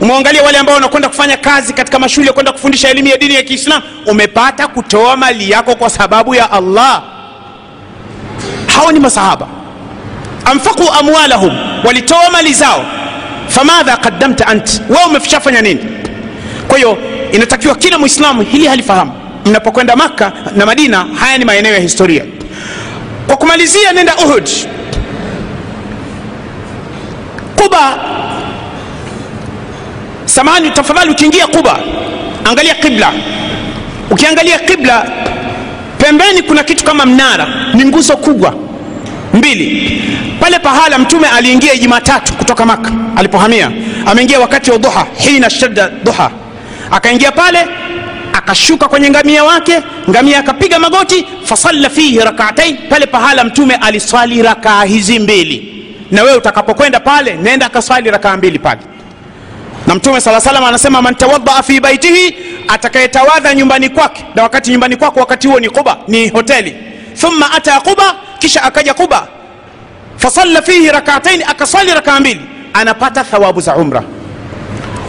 Umeangalia 0.00 0.42
wale 0.42 0.58
ambao 0.58 0.74
wanakwenda 0.74 1.08
kufanya 1.08 1.36
kazi 1.36 1.72
katika 1.72 1.98
mashule 1.98 2.32
kwenda 2.32 2.52
kufundisha 2.52 2.88
elimu 2.88 3.08
ya 3.08 3.16
dini 3.16 3.34
ya 3.34 3.42
kiislam 3.42 3.82
umepata 4.06 4.68
kutoa 4.68 5.16
mali 5.16 5.50
yako 5.50 5.74
kwa 5.74 5.90
sababu 5.90 6.34
ya 6.34 6.50
allah 6.50 7.02
hao 8.76 8.92
ni 8.92 9.00
masahaba. 9.00 9.46
Anfaqu 10.44 10.82
amwalahum 11.00 11.56
walitoa 11.84 12.30
mali 12.30 12.52
zao. 12.54 12.84
Famadha 13.48 13.96
qaddamta 13.96 14.46
ant 14.46 14.82
wewe 14.88 15.04
umeshafanya 15.04 15.62
nini? 15.62 15.80
Kwa 16.68 16.76
hiyo 16.78 16.98
inatakiwa 17.32 17.74
kila 17.74 17.98
mwislamu 17.98 18.42
hili 18.42 18.66
halifahamu. 18.66 19.12
Mnapokwenda 19.46 19.96
makka 19.96 20.32
na 20.56 20.66
madina 20.66 21.06
haya 21.20 21.38
ni 21.38 21.44
maeneo 21.44 21.72
ya 21.74 21.80
historia. 21.80 22.24
Kwa 23.26 23.36
kumalizia 23.36 23.92
nenda 23.92 24.16
uhud. 24.16 24.48
Quba 27.56 27.98
samahani 30.24 30.70
tafadhali 30.70 31.10
ukiingia 31.10 31.46
quba 31.46 31.78
angalia 32.44 32.74
qibla. 32.74 33.12
Ukiangalia 34.10 34.58
qibla 34.58 35.06
pembeni 36.00 36.42
kuna 36.42 36.62
kitu 36.64 36.84
kama 36.84 37.06
mnara 37.06 37.46
ni 37.74 37.84
nguzo 37.84 38.16
kubwa. 38.16 38.54
Mbili 39.34 40.02
pale 40.40 40.58
pahala 40.58 40.98
mtume 40.98 41.28
aliingia 41.28 41.76
jumatatu 41.76 42.32
kutoka 42.32 42.66
maka 42.66 42.90
alipohamia 43.16 43.70
ameingia 44.06 44.40
wakati 44.40 44.70
wa 44.70 44.78
duha 44.78 45.06
hina 45.18 45.50
shadda 45.50 45.90
duha 46.04 46.30
akaingia 46.90 47.32
pale 47.32 47.66
akashuka 48.32 48.88
kwenye 48.88 49.10
ngamia 49.10 49.44
wake 49.44 49.82
ngamia 50.10 50.38
akapiga 50.38 50.78
magoti 50.78 51.26
fasalla 51.44 51.90
fihi 51.90 52.18
rakaatain 52.18 52.76
pale 52.88 53.06
pahala 53.06 53.44
mtume 53.44 53.74
aliswali 53.74 54.42
rakaa 54.42 54.84
hizi 54.84 55.18
mbili. 55.18 55.84
Na 56.10 56.22
wewe 56.22 56.36
utakapokwenda 56.36 57.00
pale 57.00 57.34
nenda 57.34 57.66
akaswali 57.66 58.10
rakaa 58.10 58.36
mbili 58.36 58.58
pale 58.58 58.80
na 59.86 59.94
mtume 59.94 60.20
saa 60.20 60.40
salam 60.40 60.64
anasema 60.64 61.02
man 61.02 61.14
tawadaa 61.14 61.62
fi 61.62 61.80
baitihi 61.80 62.36
atakayetawadha 62.68 63.54
nyumbani 63.54 63.88
kwake 63.88 64.24
na 64.34 64.42
wakati 64.42 64.70
nyumbani 64.70 64.96
kwako 64.96 65.20
wakati 65.20 65.48
huo 65.48 65.60
ni 65.60 65.68
quba 65.70 65.96
ni 66.08 66.28
hoteli. 66.28 66.76
Thumma 67.20 67.52
ata 67.52 67.80
quba 67.80 68.14
kisha 68.38 68.62
akaja 68.62 68.94
quba. 68.94 69.26
Fasalla 70.16 70.62
fihi 70.62 70.90
rakataini 70.90 71.44
akaswali 71.44 71.94
rakaa 71.94 72.20
mbili. 72.20 72.40
Anapata 72.72 73.24
thawabu 73.24 73.60
za 73.60 73.76
umra. 73.76 74.02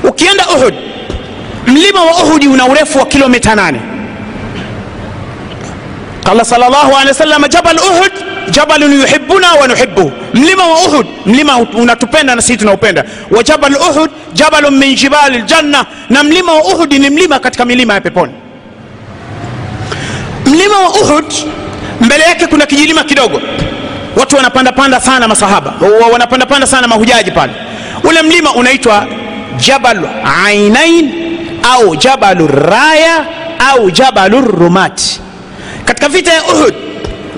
Ukienda 0.03 0.45
uhud 0.49 0.74
mlima 1.67 2.03
wa 2.03 2.24
uhudi 2.24 2.47
una 2.47 2.65
urefu 2.65 2.99
wa 2.99 3.05
kilomita 3.05 3.55
8 3.55 3.76
qala 6.24 6.45
salllahu 6.45 6.91
alehi 6.95 7.07
wa 7.07 7.13
sallam 7.13 7.47
jabal 7.47 7.78
uhud 7.78 8.11
jabalun 8.52 8.93
yuhibbuna 8.93 9.54
wa 9.54 9.68
nuhibbuhu 9.68 10.12
mlima 10.34 10.68
wa 10.68 10.80
uhud 10.80 11.06
mlima 11.26 11.58
unatupenda 11.58 12.36
na 12.36 12.41
sisi 12.41 12.58
tunaupenda. 12.58 13.04
Wa 13.32 13.43
jabal 13.43 13.76
uhud 13.76 14.10
jabalun 14.34 14.78
min 14.78 14.95
jibali 14.95 15.38
ljanna 15.38 15.86
na 16.10 16.24
mlima 16.24 16.54
wa 16.54 16.64
uhud 16.64 16.93
ni 16.93 17.10
mlima 17.10 17.39
katika 17.39 17.66
milima 17.66 17.93
ya 17.93 18.02
peponi. 18.02 18.34
Mlima 20.45 20.80
wa 20.80 20.89
uhud 20.89 21.26
mbele 22.02 22.24
yake 22.24 22.47
kuna 22.47 22.66
kijilima 22.66 23.04
kidogo. 23.04 23.41
Watu 24.16 24.36
wanapandapanda 24.36 24.99
sana 25.02 25.28
masahaba. 25.28 25.74
Wanapandapanda 26.12 26.68
sana 26.68 26.88
mahujaji 26.88 27.32
pale. 27.32 27.54
Ule 28.04 28.22
mlima 28.22 28.54
unaitwa 28.54 29.06
Jabal 29.68 29.99
ainain 30.45 31.12
au 31.74 31.95
jabalu 31.95 32.47
raya 32.47 33.26
au 33.72 33.91
jabalu 33.91 34.41
rumati 34.41 35.22
katika 35.86 36.10
vita 36.10 36.34
ya 36.34 36.43
uhud 36.43 36.74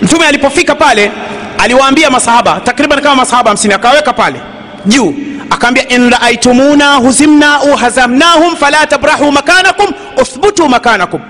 mtume 0.03 0.25
alipofika 0.27 0.75
pale 0.75 1.11
aliwaambia 1.57 2.09
masahaba 2.09 2.59
takriban 2.59 3.01
kama 3.01 3.15
masahaba 3.15 3.49
hamsini 3.49 3.73
akaweka 3.73 4.13
pale 4.13 4.41
juu 4.85 5.15
akaambia 5.49 5.87
in 5.89 6.09
raaitumuna 6.09 6.95
huzimnau 6.95 7.61
au 7.71 7.75
hazamnahum 7.75 8.55
fala 8.55 8.87
tabrahu 8.87 9.31
makanakum 9.31 9.87
uthbutu 10.21 10.69
makanakum. 10.69 11.21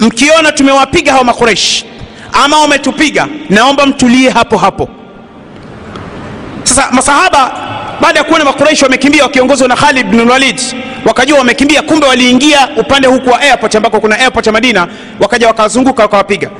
Mkiona 0.00 0.52
tumewapiga 0.52 1.12
hawa 1.12 1.24
makureshi 1.24 1.86
ama 2.44 2.58
wametupiga 2.60 3.26
naomba 3.50 3.86
mtulie 3.86 4.30
hapo 4.30 4.56
hapo. 4.58 4.88
Sasa 6.62 6.88
masahaba 6.92 7.52
baada 8.00 8.18
ya 8.18 8.24
kuona 8.24 8.44
makureishi 8.44 8.84
wamekimbia 8.84 9.22
wakiongozwa 9.22 9.68
na 9.68 9.76
khalid 9.76 10.14
walid 10.30 10.60
wakajua 11.04 11.38
wamekimbia 11.38 11.82
kumbe 11.82 12.06
waliingia 12.06 12.68
upande 12.76 13.08
huku 13.08 13.30
wa 13.30 13.40
airport 13.40 13.74
ambako 13.76 14.00
kuna 14.00 14.18
airport 14.18 14.46
ya 14.46 14.52
madina 14.52 14.88
wakaja 15.20 15.46
wakazunguka 15.46 16.02
wakawapiga 16.02 16.50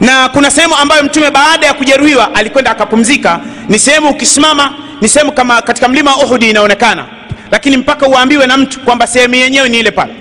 na 0.00 0.28
kuna 0.28 0.50
sehemu 0.50 0.74
ambayo 0.76 1.02
mtume 1.02 1.30
baada 1.30 1.66
ya 1.66 1.74
kujeruhiwa 1.74 2.34
alikwenda 2.34 2.70
akapumzika. 2.70 3.40
Ni 3.68 3.78
sehemu 3.78 4.08
ukisimama 4.10 4.72
ni 5.00 5.08
sehemu 5.08 5.32
kama 5.32 5.62
katika 5.62 5.88
mlima 5.88 6.16
wa 6.16 6.24
uhudi 6.24 6.50
inaonekana. 6.50 7.04
Lakini 7.50 7.76
mpaka 7.76 8.08
uambiwe 8.08 8.46
na 8.46 8.56
mtu 8.56 8.80
kwamba 8.80 9.06
sehemu 9.06 9.34
yenyewe 9.34 9.68
ni 9.68 9.78
ile 9.78 9.90
pale. 9.90 10.12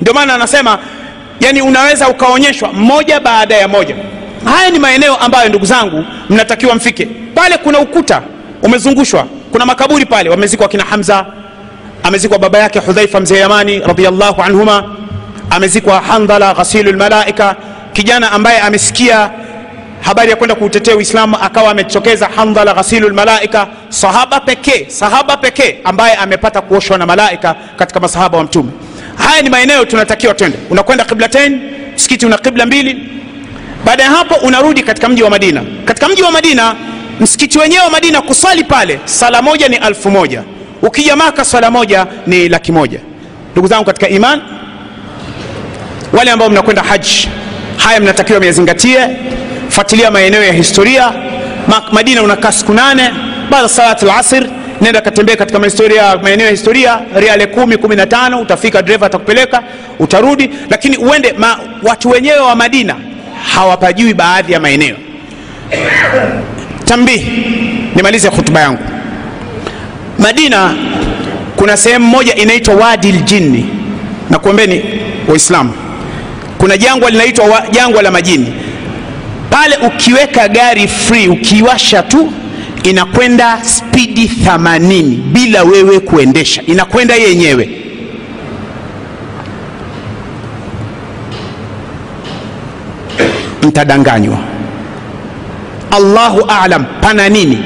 Ndio 0.00 0.14
maana 0.14 0.34
anasema 0.34 0.78
yani 1.40 1.62
unaweza 1.62 2.08
ukaonyeshwa 2.08 2.72
moja 2.72 3.20
baada 3.20 3.56
ya 3.56 3.68
moja. 3.68 3.96
Haya 4.44 4.70
ni 4.70 4.78
maeneo 4.78 5.16
ambayo 5.16 5.48
ndugu 5.48 5.64
zangu 5.66 6.04
mnatakiwa 6.30 6.74
mfike. 6.74 7.06
Pale 7.34 7.58
kuna 7.58 7.78
ukuta 7.78 8.22
umezungushwa. 8.62 9.26
Kuna 9.52 9.66
makaburi 9.66 10.06
pale. 10.06 10.30
Wamezikwa 10.30 10.68
kina 10.68 10.84
hamza 10.84 11.26
amezikwa 12.02 12.38
baba 12.38 12.58
yake 12.58 12.78
hudhaifa 12.78 13.20
mzee 13.20 13.38
yamani 13.38 13.78
radiallahu 13.78 14.42
anhuma 14.42 14.96
amezikwa 15.50 16.00
handhala 16.00 16.54
ghasilu 16.54 16.92
lmalaika 16.92 17.56
kijana 17.96 18.32
ambaye 18.32 18.60
amesikia 18.60 19.30
habari 20.00 20.30
ya 20.30 20.36
kwenda 20.36 20.54
kuutetea 20.54 20.96
uislamu 20.96 21.36
akawa 21.42 21.70
ametokeza 21.70 22.28
handhala 22.36 22.74
ghasilu 22.74 23.08
lmalaika 23.08 23.66
sahaba 23.88 24.40
pekee 24.40 24.86
sahaba 24.88 25.36
pekee 25.36 25.76
ambaye 25.84 26.14
amepata 26.14 26.60
kuoshwa 26.60 26.98
na 26.98 27.06
malaika 27.06 27.54
katika 27.76 28.00
masahaba 28.00 28.38
wa 28.38 28.44
mtume. 28.44 28.70
Haya 29.16 29.42
ni 29.42 29.50
maeneo 29.50 29.84
tunatakiwa 29.84 30.34
twende. 30.34 30.58
Unakwenda 30.70 31.04
qiblatain 31.04 31.60
msikiti 31.94 32.26
una 32.26 32.38
qibla 32.38 32.66
mbili. 32.66 33.08
Baada 33.84 34.02
ya 34.02 34.10
hapo 34.10 34.34
unarudi 34.34 34.82
katika 34.82 35.08
mji 35.08 35.22
wa 35.22 35.30
madina. 35.30 35.62
Katika 35.84 36.08
mji 36.08 36.22
wa 36.22 36.30
madina 36.30 36.74
msikiti 37.20 37.58
wenyewe 37.58 37.84
wa 37.84 37.90
madina 37.90 38.22
kusali 38.22 38.64
pale 38.64 39.00
sala 39.04 39.42
moja 39.42 39.68
ni 39.68 39.76
alfu 39.76 40.10
moja. 40.10 40.42
Ukija 40.82 41.16
maka 41.16 41.44
sala 41.44 41.70
moja 41.70 42.06
ni 42.26 42.48
laki 42.48 42.72
moja. 42.72 43.00
Ndugu 43.52 43.68
zangu 43.68 43.84
katika 43.84 44.08
iman 44.08 44.42
wale 46.12 46.30
ambao 46.30 46.48
mnakwenda 46.50 46.82
haji 46.82 47.28
haya 47.76 48.00
mnatakiwa 48.00 48.40
myazingatie. 48.40 48.98
Fuatilia 49.68 50.10
maeneo 50.10 50.44
ya 50.44 50.52
historia. 50.52 51.12
Madina 51.92 52.22
unakaa 52.22 52.52
siku 52.52 52.72
nane 52.74 53.10
baada 53.50 53.68
salat 53.68 54.02
lasir 54.02 54.46
nenda 54.80 55.00
katembea 55.00 55.36
katika 55.36 55.58
mahistoria 55.58 56.16
maeneo 56.22 56.46
ya 56.46 56.50
historia 56.50 56.98
riale 57.16 57.46
kumi 57.46 57.76
kumi 57.76 57.96
na 57.96 58.06
tano 58.06 58.40
utafika 58.40 58.82
dreva 58.82 59.06
atakupeleka 59.06 59.62
utarudi. 59.98 60.50
Lakini 60.70 60.96
uende 60.96 61.32
ma, 61.38 61.58
watu 61.82 62.10
wenyewe 62.10 62.38
wa 62.38 62.56
madina 62.56 62.96
hawapajui 63.54 64.14
baadhi 64.14 64.52
ya 64.52 64.60
maeneo. 64.60 64.96
Tambihi 66.84 67.46
nimalize 67.94 68.28
hutuba 68.28 68.60
yangu. 68.60 68.82
Madina 70.18 70.74
kuna 71.56 71.76
sehemu 71.76 72.06
moja 72.06 72.34
inaitwa 72.34 72.74
wadi 72.74 73.12
ljinni 73.12 73.66
na 74.30 74.38
kuombeni 74.38 74.84
waislamu 75.28 75.72
kuna 76.58 76.78
jangwa 76.78 77.10
linaitwa 77.10 77.62
jangwa 77.70 78.02
la 78.02 78.10
majini. 78.10 78.52
Pale 79.50 79.76
ukiweka 79.76 80.48
gari 80.48 80.88
free 80.88 81.28
ukiwasha 81.28 82.02
tu 82.02 82.32
inakwenda 82.82 83.58
spidi 83.64 84.30
80 84.44 85.02
bila 85.32 85.62
wewe 85.62 86.00
kuendesha. 86.00 86.62
Inakwenda 86.66 87.14
yenyewe. 87.14 87.68
Mtadanganywa. 93.62 94.38
Allahu 95.90 96.40
alam. 96.48 96.84
Pana 97.00 97.28
nini? 97.28 97.58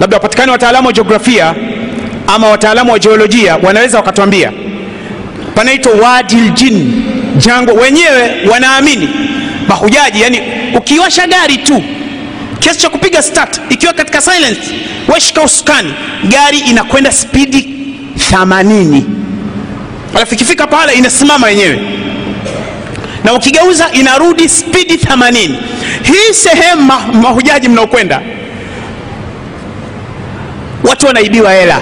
Labda 0.00 0.16
wapatikani 0.16 0.52
wataalamu 0.52 0.86
wa 0.86 0.92
jiografia 0.92 1.54
ama 2.26 2.48
wataalamu 2.48 2.92
wa 2.92 2.98
jiolojia 2.98 3.56
wanaweza 3.56 3.98
wakatuambia 3.98 4.52
panaitwa 5.58 5.92
wadil 5.92 6.50
jin 6.50 7.02
jangwa. 7.36 7.74
Wenyewe 7.74 8.30
wanaamini 8.50 9.08
mahujaji 9.68 10.22
yani 10.22 10.42
ukiwasha 10.76 11.26
gari 11.26 11.56
tu 11.56 11.82
kiasi 12.60 12.80
cha 12.80 12.88
kupiga 12.90 13.22
start 13.22 13.60
ikiwa 13.70 13.92
katika 13.92 14.20
silence 14.20 14.60
weshika 15.08 15.42
usukani 15.42 15.94
gari 16.24 16.58
inakwenda 16.58 17.12
spidi 17.12 17.68
80 18.32 19.02
alafu 20.16 20.34
ikifika 20.34 20.66
pale 20.66 20.92
inasimama 20.92 21.48
yenyewe. 21.50 21.80
Na 23.24 23.32
ukigeuza 23.34 23.90
inarudi 23.92 24.48
spidi 24.48 24.94
80 24.94 25.54
hii 26.02 26.32
sehemu 26.34 26.82
ma, 26.82 26.98
mahujaji 27.12 27.68
mnaokwenda 27.68 28.20
watu 30.84 31.06
wanaibiwa 31.06 31.52
hela. 31.52 31.80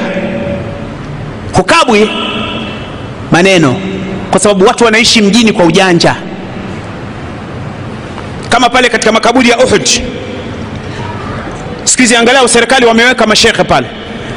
Hukabwi 1.53 2.11
maneno 3.37 3.77
kwa 4.31 4.41
sababu 4.41 4.65
watu 4.65 4.85
wanaishi 4.85 5.23
mjini 5.23 5.53
kwa 5.53 5.65
ujanja. 5.65 6.17
Kama 8.49 8.69
pale 8.71 8.89
katika 8.89 9.13
makaburi 9.13 9.49
ya 9.49 9.59
uhud. 9.59 9.89
Siku 11.85 12.19
angalau 12.19 12.49
serikali 12.49 12.87
wameweka 12.87 13.27
mashekhe 13.27 13.65
pale. 13.65 13.87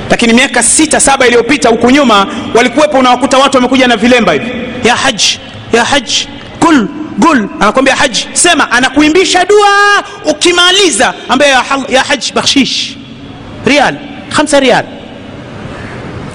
Lakini 0.09 0.33
miaka 0.33 0.63
sita 0.63 0.99
saba 0.99 1.27
iliyopita 1.27 1.69
huku 1.69 1.91
nyuma 1.91 2.27
walikuwepo 2.53 2.97
unawakuta 2.97 3.37
watu 3.37 3.57
wamekuja 3.57 3.87
na 3.87 3.97
vilemba 3.97 4.33
hivi. 4.33 4.51
Ya 4.83 4.95
haji 4.95 5.39
ya 5.73 5.83
haji 5.85 6.27
kul 6.59 6.87
gul. 7.17 7.47
Anakwambia 7.59 7.95
haji 7.95 8.27
sema 8.33 8.71
anakuimbisha 8.71 9.45
dua 9.45 10.03
ukimaliza. 10.25 11.13
Ambaye 11.29 11.51
ya, 11.89 12.03
haji 12.03 12.31
bakshish. 12.35 12.95
Rial 13.65 13.95
khamsa 14.35 14.59
rial 14.59 14.85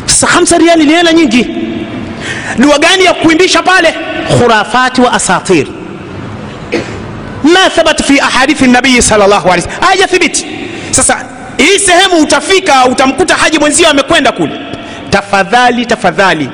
sasa 0.06 0.26
khamsa 0.26 0.58
rial 0.58 0.78
ni 0.78 0.92
hela 0.92 1.12
nyingi 1.12 1.46
dua 2.58 2.78
gani 2.78 3.04
ya 3.04 3.14
kuimbisha 3.14 3.62
pale? 3.62 3.94
Khurafati 4.38 5.00
wa 5.00 5.12
asatir. 5.12 5.66
Ma 7.42 7.70
thabat 7.70 8.02
fi 8.02 8.20
ahadithi 8.20 8.66
nabii 8.66 9.02
sallallahu 9.02 9.48
alaihi 9.52 9.66
wasallam 9.68 9.88
hajathibiti 9.90 10.46
sasa 10.90 11.24
hii 11.56 11.78
sehemu 11.78 12.16
utafika 12.22 12.86
utamkuta 12.86 13.34
haji 13.34 13.58
mwenzio 13.58 13.88
amekwenda 13.88 14.32
kule. 14.32 14.60
Tafadhali 15.10 15.86
tafadhali. 15.86 16.48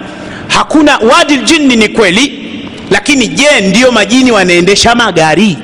Hakuna 0.49 0.99
wadi 0.99 1.37
ljinni 1.37 1.77
ni 1.77 1.89
kweli 1.89 2.37
lakini 2.91 3.29
je 3.29 3.61
ndiyo 3.61 3.93
majini 3.93 4.33
wanaendesha 4.33 4.95
magari? 4.95 5.59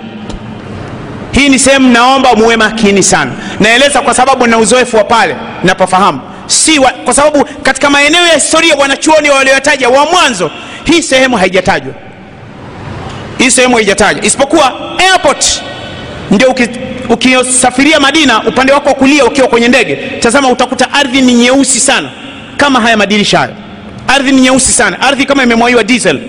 Hii 1.33 1.49
ni 1.49 1.59
sehemu 1.59 1.89
naomba 1.93 2.35
muwe 2.35 2.57
makini 2.57 3.03
sana. 3.03 3.33
Naeleza 3.61 4.01
kwa 4.01 4.14
sababu 4.14 4.47
na 4.47 4.59
uzoefu 4.59 4.97
wa 4.97 5.05
pale 5.05 5.37
napofahamu 5.64 6.20
si 6.47 6.78
wa, 6.78 6.90
kwa 6.90 7.14
sababu 7.14 7.44
katika 7.62 7.90
maeneo 7.90 8.26
ya 8.26 8.34
historia 8.34 8.74
wanachuoni 8.76 9.30
waliotaja 9.30 9.88
wa 9.88 10.07
mwanzo 10.07 10.51
hii 10.84 11.03
sehemu 11.03 11.36
haijatajwa. 11.36 11.94
Hii 13.38 13.51
sehemu 13.51 13.74
haijatajwa. 13.76 14.24
Isipokuwa 14.24 14.72
airport 14.99 15.62
ndio 16.30 16.55
ukisafiria 17.09 18.01
madina 18.01 18.42
upande 18.42 18.72
wako 18.72 18.88
wa 18.88 18.94
kulia 18.94 19.24
ukiwa 19.24 19.49
kwenye 19.49 19.68
ndege 19.68 19.97
tazama 19.97 20.49
utakuta 20.49 20.92
ardhi 20.92 21.20
ni 21.22 21.34
nyeusi 21.34 21.80
sana 21.80 22.11
kama 22.57 22.80
haya 22.80 22.97
madirisha 22.97 23.38
hayo. 23.38 23.55
Ardhi 24.09 24.32
ni 24.32 24.40
nyeusi 24.40 24.72
sana. 24.72 25.01
Ardhi 25.01 25.26
kama 25.26 25.42
imemwaiwa 25.42 25.84
diesel. 25.84 26.20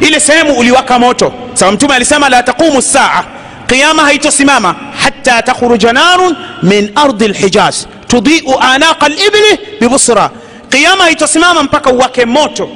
Ile 0.00 0.20
sehemu 0.20 0.52
uliwaka 0.58 0.98
moto. 0.98 1.32
Sawa 1.54 1.72
mtume 1.72 1.94
alisema 1.94 2.28
la 2.28 2.42
taqumu 2.42 2.82
saa. 2.82 3.24
Qiama 3.66 4.02
haitosimama. 4.02 4.74
Hata 5.04 5.42
takhruja 5.42 5.92
narun 5.92 6.36
min 6.62 6.90
ardi 6.94 7.28
lhijaz 7.28 7.76
tudiu 8.12 8.52
anaqa 8.60 9.08
libli 9.08 9.52
bibusra. 9.80 10.30
Qiyama 10.70 11.04
haitosimama 11.04 11.62
mpaka 11.62 11.90
uwake 11.90 12.24
moto 12.24 12.68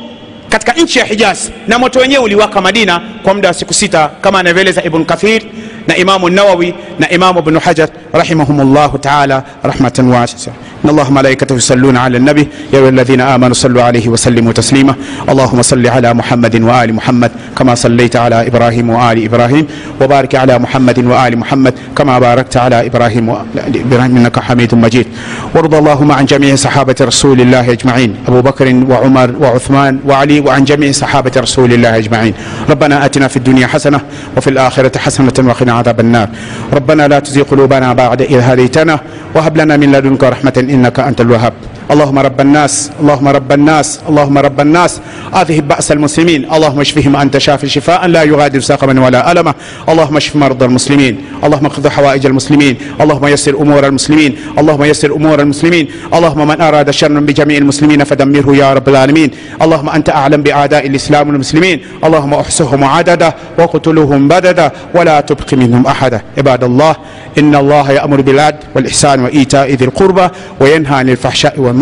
katika 0.48 0.72
nchi 0.72 0.98
ya 0.98 1.04
hijaz 1.04 1.38
na 1.68 1.78
moto 1.78 1.98
wenyewe 1.98 2.24
uliwaka 2.24 2.60
madina 2.60 3.00
kwa 3.22 3.34
muda 3.34 3.48
wa 3.48 3.54
siku 3.54 3.74
sita 3.74 4.08
kama 4.20 4.38
anavyoeleza 4.40 4.84
ibn 4.84 5.04
kathir 5.04 5.42
na 5.86 5.96
imamu 5.96 6.28
nawawi 6.28 6.74
na 6.98 7.10
imamu 7.10 7.38
ibnu 7.38 7.60
hajar 7.60 7.88
rahimahumllahu 8.12 8.98
taala 8.98 9.42
rahmatan 9.62 10.08
wasia 10.08 10.52
إن 10.84 10.90
الله 10.90 11.10
ملائكته 11.10 11.54
يصلون 11.54 11.96
على 11.96 12.16
النبي. 12.16 12.48
يا 12.72 12.78
أيها 12.78 12.88
الذين 12.88 13.20
آمنوا 13.20 13.54
صلوا 13.54 13.82
عليه 13.82 14.08
وسلموا 14.08 14.52
تسليما. 14.52 14.94
اللهم 15.28 15.62
صل 15.62 15.86
على 15.86 16.14
محمد 16.14 16.54
وآل 16.62 16.94
محمد 16.94 17.30
كما 17.58 17.74
صليت 17.74 18.16
على 18.16 18.46
إبراهيم 18.46 18.90
وآل 18.90 19.24
إبراهيم. 19.24 19.66
وبارك 20.00 20.34
على 20.34 20.58
محمد 20.58 20.98
وآل 21.04 21.38
محمد 21.38 21.74
كما 21.96 22.18
باركت 22.18 22.56
على 22.56 22.86
إبراهيم 22.86 23.28
وآل 23.28 23.74
إبراهيم 23.86 24.16
إنك 24.16 24.38
حميد 24.38 24.74
مجيد. 24.74 25.06
وارض 25.54 25.74
اللهم 25.74 26.12
عن 26.12 26.24
جميع 26.24 26.54
صحابة 26.54 26.94
رسول 27.00 27.40
الله 27.40 27.72
أجمعين. 27.72 28.16
أبو 28.28 28.40
بكر 28.40 28.66
وعمر 28.90 29.34
وعثمان 29.40 29.98
وعلي 30.08 30.40
وعن 30.40 30.64
جميع 30.64 30.92
صحابة 30.92 31.32
رسول 31.36 31.72
الله 31.72 31.96
أجمعين. 31.96 32.34
ربنا 32.70 33.04
آتنا 33.04 33.28
في 33.28 33.36
الدنيا 33.36 33.66
حسنة 33.66 34.00
وفي 34.36 34.50
الآخرة 34.50 34.98
حسنة 34.98 35.36
وقنا 35.38 35.72
عذاب 35.72 36.00
النار. 36.00 36.28
ربنا 36.72 37.08
لا 37.08 37.18
تزغ 37.18 37.42
قلوبنا 37.42 37.92
بعد 37.92 38.22
إذ 38.22 38.40
هديتنا 38.40 39.00
وهب 39.34 39.56
لنا 39.56 39.76
من 39.76 39.92
لدنك 39.92 40.24
رحمة 40.24 40.52
innaka 40.76 41.00
antal 41.08 41.28
wahhab 41.32 41.54
اللهم 41.90 42.18
رب 42.18 42.40
الناس 42.40 42.90
اللهم 43.00 43.28
رب 43.28 43.52
الناس 43.52 44.00
اللهم 44.08 44.38
رب 44.38 44.60
الناس. 44.60 45.00
اذهب 45.34 45.68
بأس 45.68 45.92
المسلمين. 45.92 46.52
اللهم 46.52 46.80
اشفهم 46.80 47.16
أنت 47.16 47.38
شافي 47.38 47.68
شفاء 47.68 48.06
لا 48.06 48.22
يغادر 48.22 48.60
سقما 48.60 49.06
ولا 49.06 49.32
ألما. 49.32 49.54
اللهم 49.88 50.16
اشف 50.16 50.36
مرضى 50.36 50.64
المسلمين. 50.64 51.14
اللهم 51.44 51.66
اقض 51.66 51.88
حوائج 51.88 52.26
المسلمين. 52.26 52.76
اللهم 53.00 53.26
يسر 53.26 53.54
أمور 53.54 53.86
المسلمين. 53.86 54.36
اللهم 54.58 54.84
يسر 54.84 55.10
أمور 55.14 55.40
المسلمين. 55.40 55.88
اللهم 56.14 56.48
من 56.48 56.60
أراد 56.60 56.90
شرا 56.90 57.20
بجميع 57.20 57.58
المسلمين 57.58 58.04
فدمره 58.04 58.56
يا 58.56 58.74
رب 58.74 58.88
العالمين. 58.88 59.30
اللهم 59.62 59.88
أنت 59.88 60.08
أعلم 60.10 60.42
بأعداء 60.42 60.86
الإسلام 60.86 61.28
والمسلمين 61.28 61.80
اللهم 62.04 62.34
أحصهم 62.34 62.84
عددا 62.84 63.32
وقتلهم 63.58 64.28
بددا. 64.28 64.70
ولا 64.94 65.20
تبق 65.20 65.54
منهم 65.54 65.86
أحدا. 65.86 66.20
عباد 66.38 66.64
الله 66.64 66.96
إن 67.38 67.54
الله 67.54 67.90
يأمر 67.92 68.20
بالعدل 68.20 68.58
والإحسان 68.74 69.20
وإيتاء 69.24 69.72
ذي 69.74 69.84
القربى 69.84 70.28
وينهى 70.60 70.94
عن 70.94 71.08
الفحشاء 71.08 71.60
والمنكر. 71.60 71.75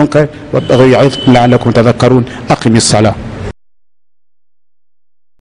والبغي 0.53 0.91
يعظكم 0.91 1.33
لعلكم 1.33 1.71
تذكرون. 1.71 2.25
أقم 2.51 2.77
الصلاة. 2.77 3.15